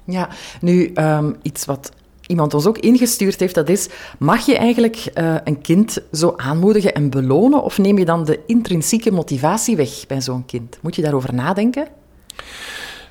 Ja, 0.05 0.29
nu 0.61 0.93
um, 0.95 1.37
iets 1.43 1.65
wat 1.65 1.91
iemand 2.27 2.55
ons 2.55 2.67
ook 2.67 2.79
ingestuurd 2.79 3.41
heeft, 3.41 3.55
dat 3.55 3.69
is, 3.69 3.89
mag 4.19 4.47
je 4.47 4.57
eigenlijk 4.57 5.11
uh, 5.15 5.37
een 5.45 5.61
kind 5.61 5.99
zo 6.13 6.35
aanmoedigen 6.37 6.95
en 6.95 7.11
belonen 7.11 7.63
of 7.63 7.79
neem 7.79 7.99
je 7.99 8.05
dan 8.05 8.25
de 8.25 8.41
intrinsieke 8.47 9.13
motivatie 9.13 9.77
weg 9.77 10.07
bij 10.07 10.21
zo'n 10.21 10.45
kind? 10.45 10.79
Moet 10.81 10.97
je 10.97 11.03
daarover 11.03 11.35
nadenken? 11.35 11.89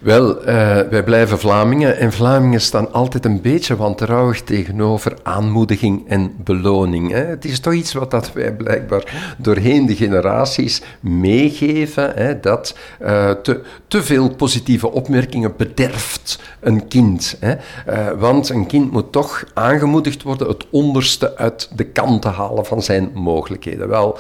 Wel, 0.04 0.40
uh, 0.40 0.46
wij 0.90 1.04
blijven 1.04 1.40
Vlamingen 1.40 1.98
en 1.98 2.12
Vlamingen 2.12 2.62
staan 2.62 2.94
altijd 2.94 3.26
een 3.26 3.42
beetje 3.42 3.76
wantrouwig 3.76 4.42
tegenover 4.42 5.14
aanmoediging 5.22 6.08
en 6.08 6.34
beloning. 6.38 7.12
Hè. 7.12 7.26
Het 7.26 7.46
is 7.46 7.60
toch 7.60 7.74
iets 7.74 7.94
wat 7.94 8.12
dat 8.12 8.34
wij 8.34 8.54
blijkbaar 8.54 9.36
doorheen 9.38 9.86
de 9.86 9.96
generaties 9.96 10.82
meegeven, 11.00 12.12
hè, 12.16 12.40
dat 12.40 12.78
uh, 13.02 13.32
te, 13.32 13.62
te 13.88 14.04
veel 14.04 14.36
positieve 14.36 14.92
opmerkingen 14.92 15.54
bederft 15.58 16.40
een 16.60 16.88
kind. 16.88 17.38
Hè. 17.40 17.54
Uh, 17.54 18.20
want 18.20 18.50
een 18.50 18.68
kind 18.68 18.92
moet 18.92 19.12
toch 19.12 19.44
aangemoedigd 19.54 20.24
worden 20.24 20.48
het 20.48 20.66
onderste 20.70 21.38
uit 21.38 21.70
de 21.76 21.86
kant 21.86 22.22
te 22.22 22.28
halen 22.28 22.66
van 22.66 22.82
zijn 22.82 23.10
mogelijkheden. 23.14 23.88
Wel, 23.88 24.18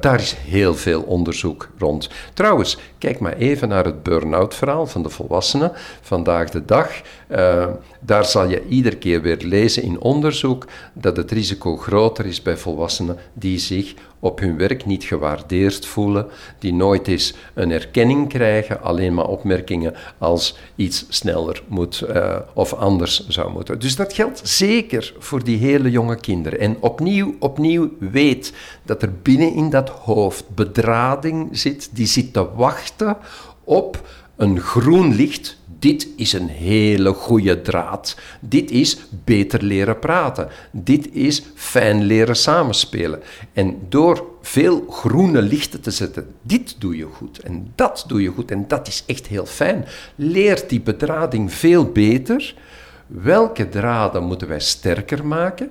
daar 0.00 0.20
is 0.20 0.36
heel 0.46 0.74
veel 0.74 1.02
onderzoek 1.02 1.68
rond. 1.78 2.10
Trouwens, 2.34 2.78
kijk 2.98 3.20
maar 3.20 3.36
even 3.36 3.68
naar 3.68 3.84
het 3.84 4.02
burn-out 4.02 4.54
verhaal 4.54 4.86
van 4.86 5.02
de 5.02 5.10
volwassenen 5.12 5.72
vandaag 6.00 6.50
de 6.50 6.64
dag. 6.64 7.00
Uh, 7.30 7.66
daar 8.00 8.24
zal 8.24 8.48
je 8.48 8.66
iedere 8.68 8.96
keer 8.96 9.22
weer 9.22 9.38
lezen 9.40 9.82
in 9.82 10.00
onderzoek 10.00 10.66
dat 10.92 11.16
het 11.16 11.30
risico 11.30 11.76
groter 11.76 12.26
is 12.26 12.42
bij 12.42 12.56
volwassenen 12.56 13.18
die 13.32 13.58
zich 13.58 13.94
op 14.22 14.40
hun 14.40 14.56
werk 14.56 14.84
niet 14.84 15.04
gewaardeerd 15.04 15.86
voelen, 15.86 16.26
die 16.58 16.72
nooit 16.72 17.08
eens 17.08 17.34
een 17.54 17.70
erkenning 17.70 18.28
krijgen, 18.28 18.82
alleen 18.82 19.14
maar 19.14 19.26
opmerkingen 19.26 19.94
als 20.18 20.56
iets 20.76 21.06
sneller 21.08 21.62
moet 21.66 22.04
uh, 22.08 22.36
of 22.54 22.72
anders 22.72 23.28
zou 23.28 23.52
moeten. 23.52 23.78
Dus 23.78 23.96
dat 23.96 24.12
geldt 24.12 24.40
zeker 24.44 25.14
voor 25.18 25.44
die 25.44 25.58
hele 25.58 25.90
jonge 25.90 26.16
kinderen. 26.16 26.60
En 26.60 26.76
opnieuw, 26.80 27.34
opnieuw 27.38 27.90
weet 27.98 28.52
dat 28.82 29.02
er 29.02 29.12
binnen 29.22 29.54
in 29.54 29.70
dat 29.70 29.88
hoofd 29.88 30.44
bedrading 30.54 31.48
zit, 31.58 31.90
die 31.92 32.06
zit 32.06 32.32
te 32.32 32.54
wachten 32.54 33.16
op 33.64 34.08
een 34.36 34.60
groen 34.60 35.14
licht, 35.14 35.56
dit 35.78 36.08
is 36.16 36.32
een 36.32 36.48
hele 36.48 37.12
goede 37.12 37.62
draad. 37.62 38.16
Dit 38.40 38.70
is 38.70 38.98
beter 39.24 39.62
leren 39.62 39.98
praten. 39.98 40.48
Dit 40.70 41.12
is 41.12 41.42
fijn 41.54 42.02
leren 42.02 42.36
samenspelen. 42.36 43.22
En 43.52 43.78
door 43.88 44.26
veel 44.42 44.86
groene 44.90 45.42
lichten 45.42 45.80
te 45.80 45.90
zetten, 45.90 46.34
dit 46.42 46.76
doe 46.78 46.96
je 46.96 47.04
goed 47.04 47.38
en 47.38 47.72
dat 47.74 48.04
doe 48.06 48.22
je 48.22 48.28
goed 48.28 48.50
en 48.50 48.64
dat 48.68 48.88
is 48.88 49.02
echt 49.06 49.26
heel 49.26 49.46
fijn, 49.46 49.84
leert 50.14 50.68
die 50.68 50.80
bedrading 50.80 51.52
veel 51.52 51.84
beter. 51.84 52.54
Welke 53.06 53.68
draden 53.68 54.22
moeten 54.22 54.48
wij 54.48 54.60
sterker 54.60 55.26
maken? 55.26 55.70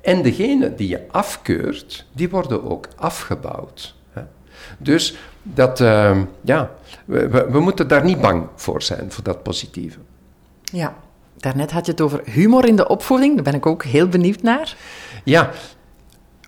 En 0.00 0.22
degene 0.22 0.74
die 0.74 0.88
je 0.88 1.04
afkeurt, 1.10 2.06
die 2.12 2.30
worden 2.30 2.70
ook 2.70 2.88
afgebouwd. 2.96 3.94
Dus 4.78 5.16
dat, 5.44 5.80
uh, 5.80 6.18
ja, 6.40 6.70
we, 7.04 7.28
we, 7.28 7.46
we, 7.50 7.60
moeten 7.60 7.88
daar 7.88 8.04
niet 8.04 8.20
bang 8.20 8.46
voor 8.54 8.82
zijn, 8.82 9.12
voor 9.12 9.24
dat 9.24 9.42
positieve. 9.42 9.98
Ja, 10.62 10.96
daarnet 11.36 11.70
had 11.70 11.86
je 11.86 11.92
het 11.92 12.00
over 12.00 12.20
humor 12.24 12.68
in 12.68 12.76
de 12.76 12.88
opvoeding. 12.88 13.34
Daar 13.34 13.44
ben 13.44 13.54
ik 13.54 13.66
ook 13.66 13.84
heel 13.84 14.08
benieuwd 14.08 14.42
naar. 14.42 14.76
Ja, 15.24 15.50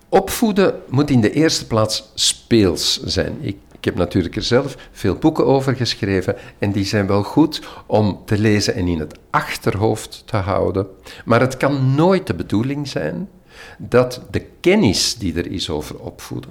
opvoeden 0.08 0.80
moet 0.88 1.10
in 1.10 1.20
de 1.20 1.32
eerste 1.32 1.66
plaats 1.66 2.10
speels 2.14 3.02
zijn. 3.02 3.36
Ik, 3.40 3.56
ik 3.72 3.84
heb 3.84 3.94
natuurlijk 3.94 4.36
er 4.36 4.42
zelf 4.42 4.76
veel 4.92 5.14
boeken 5.14 5.46
over 5.46 5.76
geschreven 5.76 6.36
en 6.58 6.72
die 6.72 6.84
zijn 6.84 7.06
wel 7.06 7.22
goed 7.22 7.62
om 7.86 8.22
te 8.24 8.38
lezen 8.38 8.74
en 8.74 8.88
in 8.88 8.98
het 8.98 9.18
achterhoofd 9.30 10.22
te 10.26 10.36
houden. 10.36 10.86
Maar 11.24 11.40
het 11.40 11.56
kan 11.56 11.94
nooit 11.94 12.26
de 12.26 12.34
bedoeling 12.34 12.88
zijn 12.88 13.28
dat 13.78 14.20
de 14.30 14.46
kennis 14.60 15.14
die 15.14 15.34
er 15.34 15.50
is 15.50 15.70
over 15.70 15.98
opvoeden, 15.98 16.50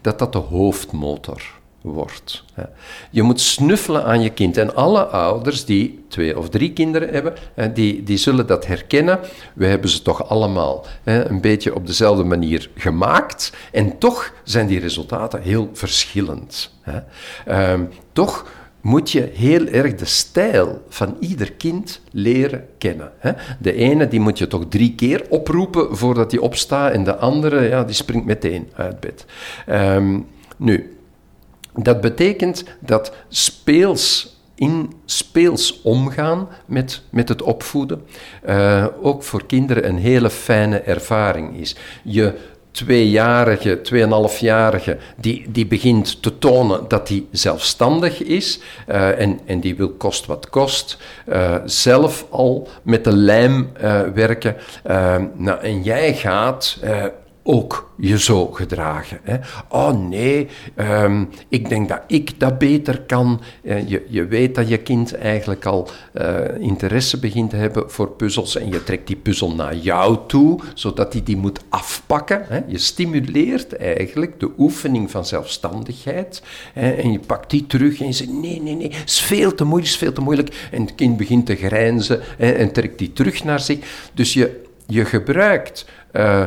dat 0.00 0.18
dat 0.18 0.32
de 0.32 0.38
hoofdmotor 0.38 1.60
wordt. 1.82 2.44
Je 3.10 3.22
moet 3.22 3.40
snuffelen 3.40 4.04
aan 4.04 4.22
je 4.22 4.30
kind. 4.30 4.56
En 4.56 4.74
alle 4.74 5.04
ouders 5.06 5.64
die 5.64 6.04
twee 6.08 6.38
of 6.38 6.48
drie 6.48 6.72
kinderen 6.72 7.08
hebben, 7.08 7.34
die, 7.74 8.02
die 8.02 8.16
zullen 8.16 8.46
dat 8.46 8.66
herkennen. 8.66 9.18
We 9.54 9.66
hebben 9.66 9.90
ze 9.90 10.02
toch 10.02 10.28
allemaal 10.28 10.86
een 11.04 11.40
beetje 11.40 11.74
op 11.74 11.86
dezelfde 11.86 12.24
manier 12.24 12.70
gemaakt. 12.74 13.52
En 13.72 13.98
toch 13.98 14.32
zijn 14.44 14.66
die 14.66 14.80
resultaten 14.80 15.42
heel 15.42 15.70
verschillend. 15.72 16.74
Ehm, 17.46 17.84
toch 18.12 18.46
moet 18.82 19.10
je 19.10 19.30
heel 19.34 19.66
erg 19.66 19.94
de 19.94 20.04
stijl 20.04 20.82
van 20.88 21.16
ieder 21.20 21.52
kind 21.52 22.00
leren 22.10 22.66
kennen. 22.78 23.12
De 23.58 23.74
ene 23.74 24.08
die 24.08 24.20
moet 24.20 24.38
je 24.38 24.46
toch 24.46 24.64
drie 24.68 24.94
keer 24.94 25.24
oproepen 25.28 25.96
voordat 25.96 26.30
hij 26.30 26.40
opstaat 26.40 26.92
en 26.92 27.04
de 27.04 27.16
andere 27.16 27.60
ja, 27.60 27.84
die 27.84 27.94
springt 27.94 28.26
meteen 28.26 28.68
uit 28.76 29.00
bed. 29.00 29.24
Ehm, 29.66 30.20
nu, 30.56 30.96
dat 31.74 32.00
betekent 32.00 32.64
dat 32.80 33.12
speels 33.28 34.36
in 34.54 34.92
speels 35.04 35.80
omgaan 35.82 36.48
met, 36.66 37.02
met 37.10 37.28
het 37.28 37.42
opvoeden 37.42 38.02
uh, 38.48 38.86
ook 39.02 39.22
voor 39.22 39.46
kinderen 39.46 39.88
een 39.88 39.98
hele 39.98 40.30
fijne 40.30 40.78
ervaring 40.78 41.56
is. 41.56 41.76
Je 42.02 42.34
tweejarige, 42.70 43.80
tweeënhalfjarige, 43.80 44.98
die, 45.16 45.44
die 45.48 45.66
begint 45.66 46.22
te 46.22 46.38
tonen 46.38 46.84
dat 46.88 47.08
hij 47.08 47.24
zelfstandig 47.30 48.22
is 48.22 48.60
uh, 48.88 49.20
en, 49.20 49.40
en 49.44 49.60
die 49.60 49.76
wil 49.76 49.90
kost 49.90 50.26
wat 50.26 50.48
kost, 50.48 50.98
uh, 51.28 51.54
zelf 51.64 52.26
al 52.30 52.68
met 52.82 53.04
de 53.04 53.16
lijm 53.16 53.72
werken. 54.14 54.56
nou, 55.36 55.60
en 55.60 55.82
jij 55.82 56.14
gaat 56.14 56.78
ook 57.42 57.92
je 57.96 58.18
zo 58.18 58.46
gedragen. 58.46 59.20
Hè? 59.22 59.36
Oh 59.68 60.08
nee, 60.08 60.48
um, 60.76 61.28
ik 61.48 61.68
denk 61.68 61.88
dat 61.88 62.00
ik 62.06 62.40
dat 62.40 62.58
beter 62.58 63.00
kan. 63.00 63.40
Uh, 63.62 63.88
je, 63.88 64.04
je 64.08 64.26
weet 64.26 64.54
dat 64.54 64.68
je 64.68 64.76
kind 64.76 65.14
eigenlijk 65.14 65.64
al 65.66 65.88
uh, 66.14 66.40
interesse 66.58 67.18
begint 67.18 67.50
te 67.50 67.56
hebben 67.56 67.90
voor 67.90 68.10
puzzels 68.10 68.56
en 68.56 68.70
je 68.70 68.84
trekt 68.84 69.06
die 69.06 69.16
puzzel 69.16 69.54
naar 69.54 69.76
jou 69.76 70.18
toe, 70.26 70.60
zodat 70.74 71.12
hij 71.12 71.22
die 71.22 71.36
moet 71.36 71.60
afpakken. 71.68 72.44
Hè? 72.48 72.60
Je 72.66 72.78
stimuleert 72.78 73.76
eigenlijk 73.76 74.40
de 74.40 74.50
oefening 74.58 75.10
van 75.10 75.24
zelfstandigheid 75.24 76.42
hè? 76.72 76.90
en 76.90 77.12
je 77.12 77.20
pakt 77.20 77.50
die 77.50 77.66
terug 77.66 78.00
en 78.00 78.06
je 78.06 78.12
zegt 78.12 78.32
nee, 78.32 78.62
nee, 78.62 78.74
nee, 78.74 78.90
het 78.92 79.08
is 79.08 79.20
veel 79.20 79.54
te 79.54 79.64
moeilijk, 79.64 79.92
is 79.92 79.98
veel 79.98 80.12
te 80.12 80.20
moeilijk. 80.20 80.68
En 80.70 80.82
het 80.82 80.94
kind 80.94 81.16
begint 81.16 81.46
te 81.46 81.56
grijnzen 81.56 82.20
en 82.38 82.72
trekt 82.72 82.98
die 82.98 83.12
terug 83.12 83.44
naar 83.44 83.60
zich. 83.60 84.10
Dus 84.14 84.32
je, 84.32 84.62
je 84.86 85.04
gebruikt 85.04 85.86
uh, 86.12 86.44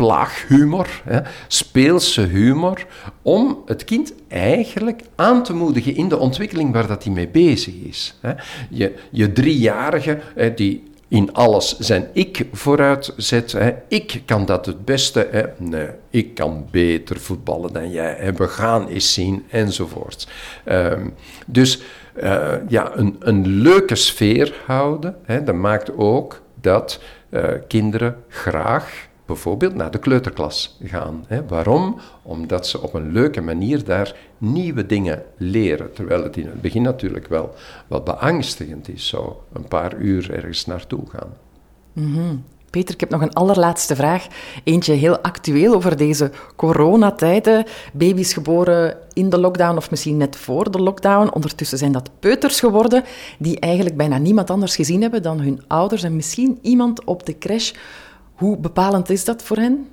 plaaghumor, 0.00 1.02
hè, 1.04 1.20
speelse 1.48 2.20
humor, 2.20 2.86
om 3.22 3.62
het 3.66 3.84
kind 3.84 4.12
eigenlijk 4.28 5.02
aan 5.14 5.42
te 5.42 5.54
moedigen 5.54 5.96
in 5.96 6.08
de 6.08 6.18
ontwikkeling 6.18 6.72
waar 6.72 6.86
dat 6.86 7.04
hij 7.04 7.12
mee 7.12 7.28
bezig 7.28 7.74
is. 7.74 8.18
Hè. 8.20 8.32
Je, 8.70 8.94
je 9.10 9.32
driejarige, 9.32 10.18
hè, 10.34 10.54
die 10.54 10.82
in 11.08 11.32
alles 11.32 11.78
zijn 11.78 12.08
ik 12.12 12.46
vooruit 12.52 13.12
zet. 13.16 13.52
Hè. 13.52 13.72
Ik 13.88 14.22
kan 14.24 14.44
dat 14.44 14.66
het 14.66 14.84
beste. 14.84 15.28
Hè. 15.30 15.42
Nee, 15.56 15.88
ik 16.10 16.34
kan 16.34 16.66
beter 16.70 17.20
voetballen 17.20 17.72
dan 17.72 17.90
jij. 17.90 18.16
Hè. 18.18 18.32
We 18.32 18.48
gaan 18.48 18.88
eens 18.88 19.12
zien, 19.12 19.44
enzovoort. 19.50 20.28
Ehm, 20.64 21.08
dus 21.46 21.82
uh, 22.22 22.52
ja, 22.68 22.92
een, 22.94 23.16
een 23.18 23.46
leuke 23.46 23.94
sfeer 23.94 24.54
houden, 24.66 25.16
hè, 25.24 25.44
dat 25.44 25.54
maakt 25.54 25.96
ook 25.96 26.42
dat 26.60 27.00
uh, 27.30 27.44
kinderen 27.68 28.16
graag 28.28 29.08
bijvoorbeeld 29.30 29.74
naar 29.74 29.90
de 29.90 29.98
kleuterklas 29.98 30.78
gaan. 30.82 31.24
Hè. 31.26 31.46
Waarom? 31.46 32.00
Omdat 32.22 32.66
ze 32.66 32.80
op 32.80 32.94
een 32.94 33.12
leuke 33.12 33.40
manier 33.40 33.84
daar 33.84 34.16
nieuwe 34.38 34.86
dingen 34.86 35.22
leren. 35.36 35.92
Terwijl 35.92 36.22
het 36.22 36.36
in 36.36 36.46
het 36.46 36.60
begin 36.60 36.82
natuurlijk 36.82 37.28
wel 37.28 37.54
wat 37.86 38.04
beangstigend 38.04 38.88
is, 38.88 39.06
zo 39.06 39.42
een 39.52 39.68
paar 39.68 39.96
uur 39.96 40.34
ergens 40.34 40.66
naartoe 40.66 41.02
gaan. 41.08 41.32
-hmm. 41.92 42.44
Peter, 42.70 42.94
ik 42.94 43.00
heb 43.00 43.10
nog 43.10 43.20
een 43.20 43.32
allerlaatste 43.32 43.96
vraag. 43.96 44.26
Eentje 44.64 44.92
heel 44.92 45.18
actueel 45.18 45.74
over 45.74 45.96
deze 45.96 46.30
coronatijden. 46.56 47.64
Baby's 47.92 48.32
geboren 48.32 48.96
in 49.12 49.30
de 49.30 49.38
lockdown 49.38 49.76
of 49.76 49.90
misschien 49.90 50.16
net 50.16 50.36
voor 50.36 50.70
de 50.70 50.82
lockdown. 50.82 51.34
Ondertussen 51.34 51.78
zijn 51.78 51.92
dat 51.92 52.10
peuters 52.20 52.60
geworden 52.60 53.04
die 53.38 53.60
eigenlijk 53.60 53.96
bijna 53.96 54.18
niemand 54.18 54.50
anders 54.50 54.76
gezien 54.76 55.02
hebben 55.02 55.22
dan 55.22 55.40
hun 55.40 55.62
ouders 55.66 56.02
en 56.02 56.16
misschien 56.16 56.58
iemand 56.62 57.04
op 57.04 57.26
de 57.26 57.38
crash. 57.38 57.72
Hoe 58.40 58.56
bepalend 58.56 59.10
is 59.10 59.24
dat 59.24 59.42
voor 59.42 59.56
hen? 59.56 59.88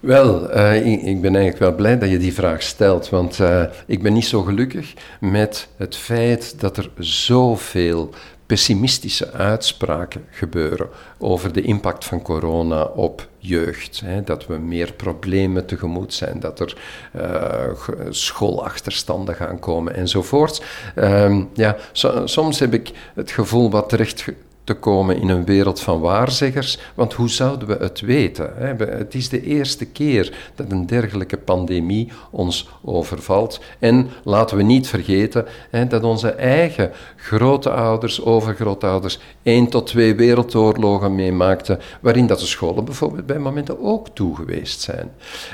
Wel, 0.00 0.56
uh, 0.56 0.86
ik, 0.86 1.20
ben 1.20 1.34
eigenlijk 1.34 1.58
wel 1.58 1.74
blij 1.74 1.98
dat 1.98 2.10
je 2.10 2.18
die 2.18 2.34
vraag 2.34 2.62
stelt, 2.62 3.08
want 3.08 3.38
uh, 3.38 3.62
ik 3.86 4.02
ben 4.02 4.12
niet 4.12 4.26
zo 4.26 4.42
gelukkig 4.42 4.94
met 5.20 5.68
het 5.76 5.96
feit 5.96 6.60
dat 6.60 6.76
er 6.76 6.90
zoveel 6.98 8.10
pessimistische 8.46 9.32
uitspraken 9.32 10.24
gebeuren 10.30 10.88
over 11.18 11.52
de 11.52 11.62
impact 11.62 12.04
van 12.04 12.22
corona 12.22 12.82
op 12.82 13.28
jeugd. 13.38 14.00
Hè, 14.04 14.22
dat 14.22 14.46
we 14.46 14.58
meer 14.58 14.92
problemen 14.92 15.66
tegemoet 15.66 16.14
zijn, 16.14 16.40
dat 16.40 16.60
er 16.60 16.76
uh, 17.16 18.10
schoolachterstanden 18.10 19.34
gaan 19.34 19.58
komen 19.58 19.94
enzovoort. 19.94 20.62
Um, 20.96 21.48
ja, 21.54 21.76
so, 21.92 22.26
soms 22.26 22.58
heb 22.58 22.74
ik 22.74 22.92
het 23.14 23.30
gevoel 23.30 23.70
wat 23.70 23.88
terecht 23.88 24.24
te 24.66 24.74
komen 24.74 25.20
in 25.20 25.28
een 25.28 25.44
wereld 25.44 25.80
van 25.80 26.00
waarzeggers, 26.00 26.78
want 26.94 27.12
hoe 27.12 27.30
zouden 27.30 27.68
we 27.68 27.76
het 27.80 28.00
weten? 28.00 28.52
Het 28.78 29.14
is 29.14 29.28
de 29.28 29.42
eerste 29.42 29.84
keer 29.84 30.36
dat 30.54 30.70
een 30.70 30.86
dergelijke 30.86 31.36
pandemie 31.36 32.12
ons 32.30 32.68
overvalt. 32.84 33.60
En 33.78 34.08
laten 34.24 34.56
we 34.56 34.62
niet 34.62 34.88
vergeten 34.88 35.46
dat 35.88 36.02
onze 36.02 36.30
eigen 36.30 36.90
grootouders, 37.16 38.22
overgrootouders, 38.22 39.18
één 39.42 39.68
tot 39.68 39.86
twee 39.86 40.14
wereldoorlogen 40.14 41.14
meemaakten, 41.14 41.80
waarin 42.00 42.26
dat 42.26 42.38
de 42.40 42.46
scholen 42.46 42.84
bijvoorbeeld 42.84 43.26
bij 43.26 43.38
momenten 43.38 43.82
ook 43.82 44.08
toegeweest 44.08 44.80
zijn. 44.80 45.10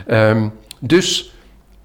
Um, 0.07 0.53
dus 0.79 1.33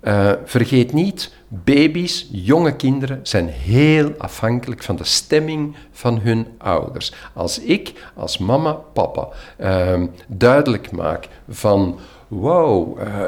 uh, 0.03 0.31
vergeet 0.45 0.93
niet, 0.93 1.33
baby's, 1.47 2.29
jonge 2.31 2.75
kinderen 2.75 3.19
zijn 3.23 3.47
heel 3.47 4.11
afhankelijk 4.17 4.83
van 4.83 4.95
de 4.95 5.03
stemming 5.03 5.75
van 5.91 6.19
hun 6.19 6.47
ouders. 6.57 7.13
Als 7.33 7.59
ik 7.59 7.93
als 8.15 8.37
mama, 8.37 8.73
papa 8.73 9.27
uh, 9.59 10.03
duidelijk 10.27 10.91
maak 10.91 11.27
van 11.49 11.99
wow, 12.27 12.99
uh, 12.99 13.23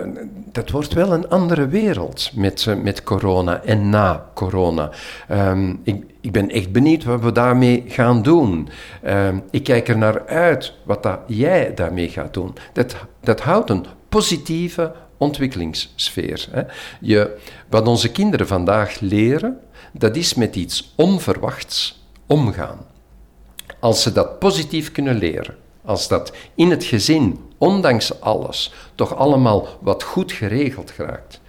dat 0.52 0.70
wordt 0.70 0.94
wel 0.94 1.14
een 1.14 1.30
andere 1.30 1.68
wereld 1.68 2.32
met, 2.36 2.66
uh, 2.66 2.76
met 2.76 3.04
corona 3.04 3.62
en 3.64 3.90
na 3.90 4.30
corona. 4.34 4.90
Um, 5.32 5.80
ik, 5.84 6.04
ik 6.22 6.32
ben 6.32 6.50
echt 6.50 6.72
benieuwd 6.72 7.04
wat 7.04 7.22
we 7.22 7.32
daarmee 7.32 7.84
gaan 7.88 8.22
doen. 8.22 8.70
Um, 9.06 9.44
ik 9.52 9.64
kijk 9.64 9.88
er 9.88 9.98
naar 9.98 10.28
uit 10.28 10.74
wat 10.84 11.04
dat 11.04 11.20
jij 11.28 11.74
daarmee 11.74 12.10
gaat 12.10 12.34
doen. 12.34 12.54
Dat, 12.74 12.96
dat 13.22 13.42
houdt 13.42 13.70
een 13.70 13.86
positieve 14.10 14.92
ontwikkelingssfeer. 15.20 16.48
Hè. 16.52 16.62
Je, 17.02 17.38
wat 17.70 17.88
onze 17.88 18.12
kinderen 18.12 18.48
vandaag 18.48 19.00
leren, 19.00 19.60
dat 19.92 20.16
is 20.16 20.34
met 20.34 20.56
iets 20.56 20.94
onverwachts 20.96 22.04
omgaan. 22.26 22.86
Als 23.80 24.02
ze 24.02 24.12
dat 24.12 24.40
positief 24.40 24.92
kunnen 24.92 25.16
leren, 25.18 25.56
als 25.86 26.08
dat 26.08 26.34
in 26.56 26.70
het 26.70 26.84
gezin, 26.84 27.40
ondanks 27.58 28.22
alles, 28.22 28.74
toch 28.96 29.16
allemaal 29.16 29.68
wat 29.82 30.04
goed 30.04 30.32
geregeld 30.32 30.92
geraakt, 30.92 31.42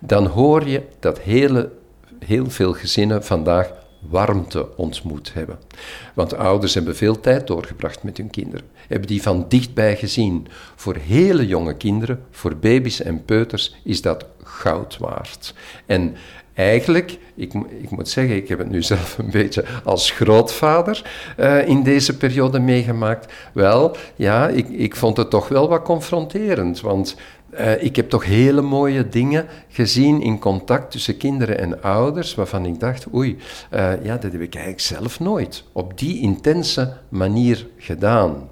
dan 0.00 0.26
hoor 0.26 0.68
je 0.68 0.82
dat 1.00 1.18
hele, 1.18 1.72
heel 2.18 2.50
veel 2.50 2.72
gezinnen 2.72 3.24
vandaag 3.24 3.72
warmte 4.08 4.76
ontmoet 4.76 5.34
hebben. 5.34 5.58
Want 6.14 6.34
ouders 6.34 6.74
hebben 6.74 6.96
veel 6.96 7.20
tijd 7.20 7.46
doorgebracht 7.46 8.02
met 8.02 8.16
hun 8.16 8.30
kinderen, 8.30 8.66
hebben 8.88 9.08
die 9.08 9.22
van 9.22 9.44
dichtbij 9.48 9.96
gezien. 9.96 10.46
Voor 10.74 10.96
hele 10.96 11.46
jonge 11.46 11.76
kinderen, 11.76 12.24
voor 12.30 12.56
baby's 12.56 13.00
en 13.00 13.24
peuters, 13.24 13.76
is 13.84 14.02
dat 14.02 14.26
goud 14.42 14.98
waard. 14.98 15.54
En 15.86 16.16
eigenlijk, 16.54 17.18
ik, 17.34 17.52
ik, 17.80 17.90
moet 17.90 18.08
zeggen, 18.08 18.36
ik 18.36 18.48
heb 18.48 18.58
het 18.58 18.70
nu 18.70 18.82
zelf 18.82 19.18
een 19.18 19.30
beetje 19.30 19.64
als 19.84 20.10
grootvader 20.10 21.02
uh, 21.40 21.68
in 21.68 21.82
deze 21.82 22.16
periode 22.16 22.58
meegemaakt. 22.58 23.32
Wel, 23.52 23.96
ja, 24.16 24.48
ik, 24.48 24.68
ik 24.68 24.96
vond 24.96 25.16
het 25.16 25.30
toch 25.30 25.48
wel 25.48 25.68
wat 25.68 25.82
confronterend, 25.82 26.80
want 26.80 27.16
uh, 27.60 27.82
ik 27.82 27.96
heb 27.96 28.08
toch 28.08 28.24
hele 28.24 28.62
mooie 28.62 29.08
dingen 29.08 29.46
gezien 29.68 30.22
in 30.22 30.38
contact 30.38 30.90
tussen 30.90 31.16
kinderen 31.16 31.58
en 31.58 31.82
ouders, 31.82 32.34
waarvan 32.34 32.66
ik 32.66 32.80
dacht, 32.80 33.06
oei, 33.14 33.36
uh, 33.74 34.04
ja, 34.04 34.16
dat 34.16 34.32
heb 34.32 34.40
ik 34.40 34.54
eigenlijk 34.54 34.84
zelf 34.84 35.20
nooit 35.20 35.64
op 35.72 35.98
die 35.98 36.20
intense 36.20 36.96
manier 37.08 37.66
gedaan. 37.78 38.48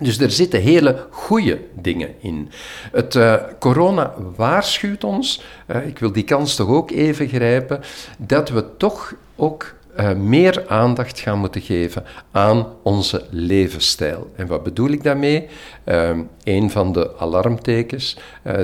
Dus 0.00 0.18
er 0.18 0.30
zitten 0.30 0.60
hele 0.60 1.06
goede 1.10 1.60
dingen 1.80 2.14
in. 2.20 2.50
Het 2.92 3.14
uh, 3.14 3.34
corona 3.58 4.14
waarschuwt 4.36 5.04
ons, 5.04 5.42
ik 5.86 5.98
wil 5.98 6.12
die 6.12 6.24
kans 6.24 6.54
toch 6.54 6.68
ook 6.68 6.90
even 6.90 7.28
grijpen, 7.28 7.80
dat 8.18 8.48
we 8.48 8.76
toch 8.76 9.14
ook 9.36 9.74
uh, 9.98 10.12
meer 10.12 10.68
aandacht 10.68 11.20
gaan 11.20 11.38
moeten 11.38 11.60
geven 11.60 12.04
aan 12.30 12.66
onze 12.82 13.24
levensstijl. 13.30 14.30
En 14.36 14.46
wat 14.46 14.62
bedoel 14.62 14.90
ik 14.90 15.02
daarmee? 15.02 15.48
Uh, 15.84 16.10
een 16.44 16.70
van 16.70 16.92
de 16.92 17.16
alarmtekens 17.18 18.16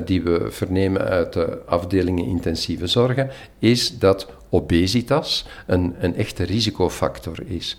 die 0.05 0.23
we 0.23 0.47
vernemen 0.51 1.03
uit 1.03 1.33
de 1.33 1.59
afdelingen 1.67 2.27
intensieve 2.27 2.87
zorgen 2.87 3.31
is 3.59 3.99
dat 3.99 4.27
obesitas 4.57 5.47
een, 5.67 5.95
een 5.99 6.17
echte 6.17 6.43
risicofactor 6.43 7.39
is. 7.47 7.77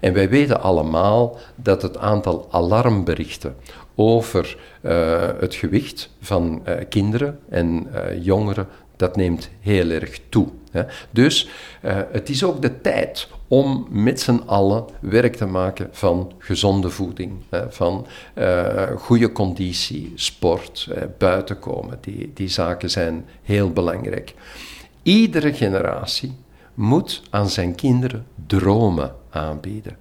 En 0.00 0.12
wij 0.12 0.28
weten 0.28 0.60
allemaal 0.60 1.38
dat 1.54 1.82
het 1.82 1.96
aantal 1.96 2.48
alarmberichten 2.50 3.56
over 3.94 4.56
het 5.38 5.54
gewicht 5.54 6.10
van 6.20 6.62
kinderen 6.88 7.38
en 7.48 7.88
jongeren 8.20 8.68
dat 8.96 9.16
neemt 9.16 9.48
heel 9.60 9.90
erg 9.90 10.20
toe. 10.28 10.48
Dus 11.10 11.48
het 12.10 12.28
is 12.28 12.44
ook 12.44 12.62
de 12.62 12.80
tijd 12.80 13.28
om 13.48 13.86
met 13.90 14.20
z'n 14.20 14.42
allen 14.46 14.84
werk 15.00 15.36
te 15.36 15.46
maken 15.46 15.88
van 15.92 16.32
gezonde 16.38 16.90
voeding, 16.90 17.32
hè, 17.48 17.72
van 17.72 18.06
goede 18.96 19.32
conditie, 19.32 20.12
sport, 20.14 20.88
uh, 20.90 21.02
buiten 21.18 21.58
komen. 21.58 21.98
Die, 22.00 22.30
die 22.34 22.48
zaken 22.48 22.90
zijn 22.90 23.24
heel 23.42 23.70
belangrijk. 23.70 24.34
Iedere 25.06 25.52
generatie 25.52 26.32
moet 26.74 27.22
aan 27.30 27.48
zijn 27.48 27.74
kinderen 27.74 28.26
dromen 28.46 29.14
aanbieden. 29.30 29.96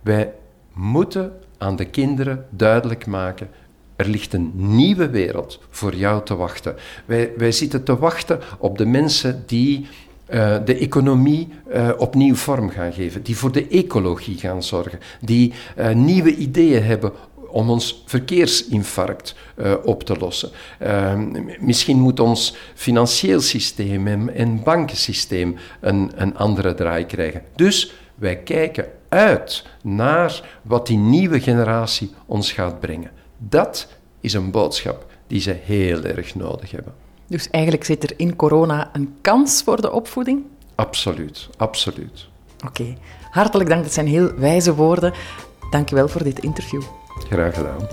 Wij 0.00 0.32
moeten 0.72 1.32
aan 1.58 1.76
de 1.76 1.84
kinderen 1.84 2.46
duidelijk 2.50 3.06
maken 3.06 3.48
er 3.96 4.08
ligt 4.08 4.34
een 4.34 4.52
nieuwe 4.54 5.10
wereld 5.10 5.60
voor 5.70 5.94
jou 5.94 6.24
te 6.24 6.36
wachten. 6.36 6.74
Wij, 7.04 7.32
wij 7.36 7.52
zitten 7.52 7.84
te 7.84 7.98
wachten 7.98 8.40
op 8.58 8.78
de 8.78 8.86
mensen 8.86 9.42
die 9.46 9.86
uh, 10.30 10.56
de 10.64 10.76
economie 10.76 11.48
uh, 11.72 11.90
opnieuw 11.96 12.34
vorm 12.34 12.70
gaan 12.70 12.92
geven, 12.92 13.22
die 13.22 13.36
voor 13.36 13.52
de 13.52 13.68
ecologie 13.68 14.38
gaan 14.38 14.62
zorgen, 14.62 14.98
die 15.20 15.52
uh, 15.78 15.90
nieuwe 15.90 16.34
ideeën 16.34 16.82
hebben 16.82 17.12
om 17.50 17.70
ons 17.70 18.02
verkeersinfarct 18.06 19.34
op 19.84 20.02
te 20.02 20.16
lossen. 20.16 20.50
misschien 21.60 21.98
moet 21.98 22.20
ons 22.20 22.54
financieel 22.74 23.40
systeem 23.40 24.06
en, 24.06 24.34
en 24.34 24.62
bankensysteem 24.62 25.56
een, 25.80 26.12
een 26.14 26.36
andere 26.36 26.74
draai 26.74 27.06
krijgen. 27.06 27.42
Dus 27.56 27.92
wij 28.14 28.36
kijken 28.36 28.86
uit 29.08 29.64
naar 29.82 30.58
wat 30.62 30.86
die 30.86 30.98
nieuwe 30.98 31.40
generatie 31.40 32.14
ons 32.26 32.52
gaat 32.52 32.80
brengen. 32.80 33.10
Dat 33.38 33.88
is 34.20 34.32
een 34.32 34.50
boodschap 34.50 35.06
die 35.26 35.40
ze 35.40 35.56
heel 35.62 36.02
erg 36.04 36.34
nodig 36.34 36.70
hebben. 36.70 36.94
Dus 37.26 37.50
eigenlijk 37.50 37.84
zit 37.84 38.02
er 38.02 38.12
in 38.16 38.36
corona 38.36 38.90
een 38.92 39.14
kans 39.20 39.62
voor 39.62 39.80
de 39.80 39.92
opvoeding? 39.92 40.44
Absoluut, 40.74 41.48
absoluut. 41.56 42.28
Oké, 42.66 42.94
hartelijk 43.30 43.68
dank. 43.68 43.82
Dat 43.82 43.92
zijn 43.92 44.06
heel 44.06 44.34
wijze 44.34 44.74
woorden. 44.74 45.12
Dank 45.70 45.88
je 45.88 45.94
wel 45.94 46.08
voor 46.08 46.22
dit 46.22 46.38
interview. 46.38 46.82
Graag 47.30 47.54
gedaan. 47.54 47.88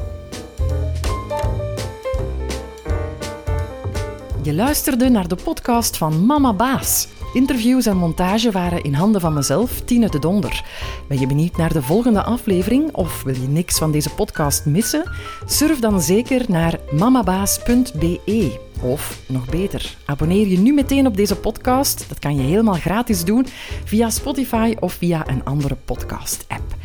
Je 4.42 4.54
luisterde 4.54 5.10
naar 5.10 5.28
de 5.28 5.36
podcast 5.44 5.98
van 5.98 6.26
Mama 6.26 6.54
Baas. 6.54 7.08
Interviews 7.34 7.86
en 7.86 7.98
montage 7.98 8.52
waren 8.52 8.84
in 8.84 8.94
handen 8.94 9.22
van 9.22 9.34
mezelf, 9.34 9.82
Tine 9.82 10.10
de 10.10 10.20
Donder. 10.20 10.64
Ben 11.08 11.20
je 11.20 11.28
benieuwd 11.28 11.58
naar 11.58 11.74
de 11.74 11.82
volgende 11.82 12.24
aflevering 12.24 12.94
of 12.94 13.24
wil 13.24 13.36
je 13.36 13.48
niks 13.48 13.78
van 13.78 13.92
deze 13.92 14.10
podcast 14.10 14.66
missen? 14.66 15.12
Surf 15.46 15.80
dan 15.80 16.02
zeker 16.02 16.46
naar 16.48 16.80
mamabaas.be. 16.92 18.60
Of 18.82 19.20
nog 19.28 19.50
beter, 19.50 19.98
abonneer 20.06 20.48
je 20.48 20.58
nu 20.58 20.74
meteen 20.74 21.08
op 21.08 21.16
deze 21.16 21.36
podcast. 21.36 22.06
Dat 22.08 22.20
kan 22.20 22.36
je 22.36 22.44
helemaal 22.44 22.74
gratis 22.74 23.24
doen 23.24 23.48
via 23.84 24.10
Spotify 24.10 24.76
of 24.80 24.94
via 24.94 25.28
een 25.30 25.46
andere 25.46 25.76
podcast-app. 25.86 26.77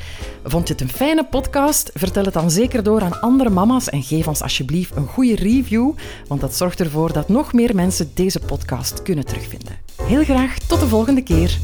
Vond 0.45 0.69
je 0.69 0.73
het 0.73 0.83
een 0.83 0.89
fijne 0.89 1.25
podcast? 1.25 1.91
Vertel 1.95 2.25
het 2.25 2.35
dan 2.35 2.51
zeker 2.51 2.83
door 2.83 3.03
aan 3.03 3.21
andere 3.21 3.51
mama's 3.51 3.89
en 3.89 4.03
geef 4.03 4.29
ons 4.29 4.43
alsjeblieft 4.43 4.97
een 4.97 5.07
goede 5.07 5.35
review, 5.35 5.93
want 6.27 6.41
dat 6.41 6.55
zorgt 6.55 6.81
ervoor 6.81 7.13
dat 7.13 7.29
nog 7.29 7.53
meer 7.53 7.75
mensen 7.75 8.11
deze 8.15 8.41
podcast 8.41 9.03
kunnen 9.03 9.25
terugvinden. 9.25 9.79
Heel 10.03 10.25
graag 10.25 10.59
tot 10.59 10.81
de 10.81 10.89
volgende 10.89 11.23
keer. 11.23 11.59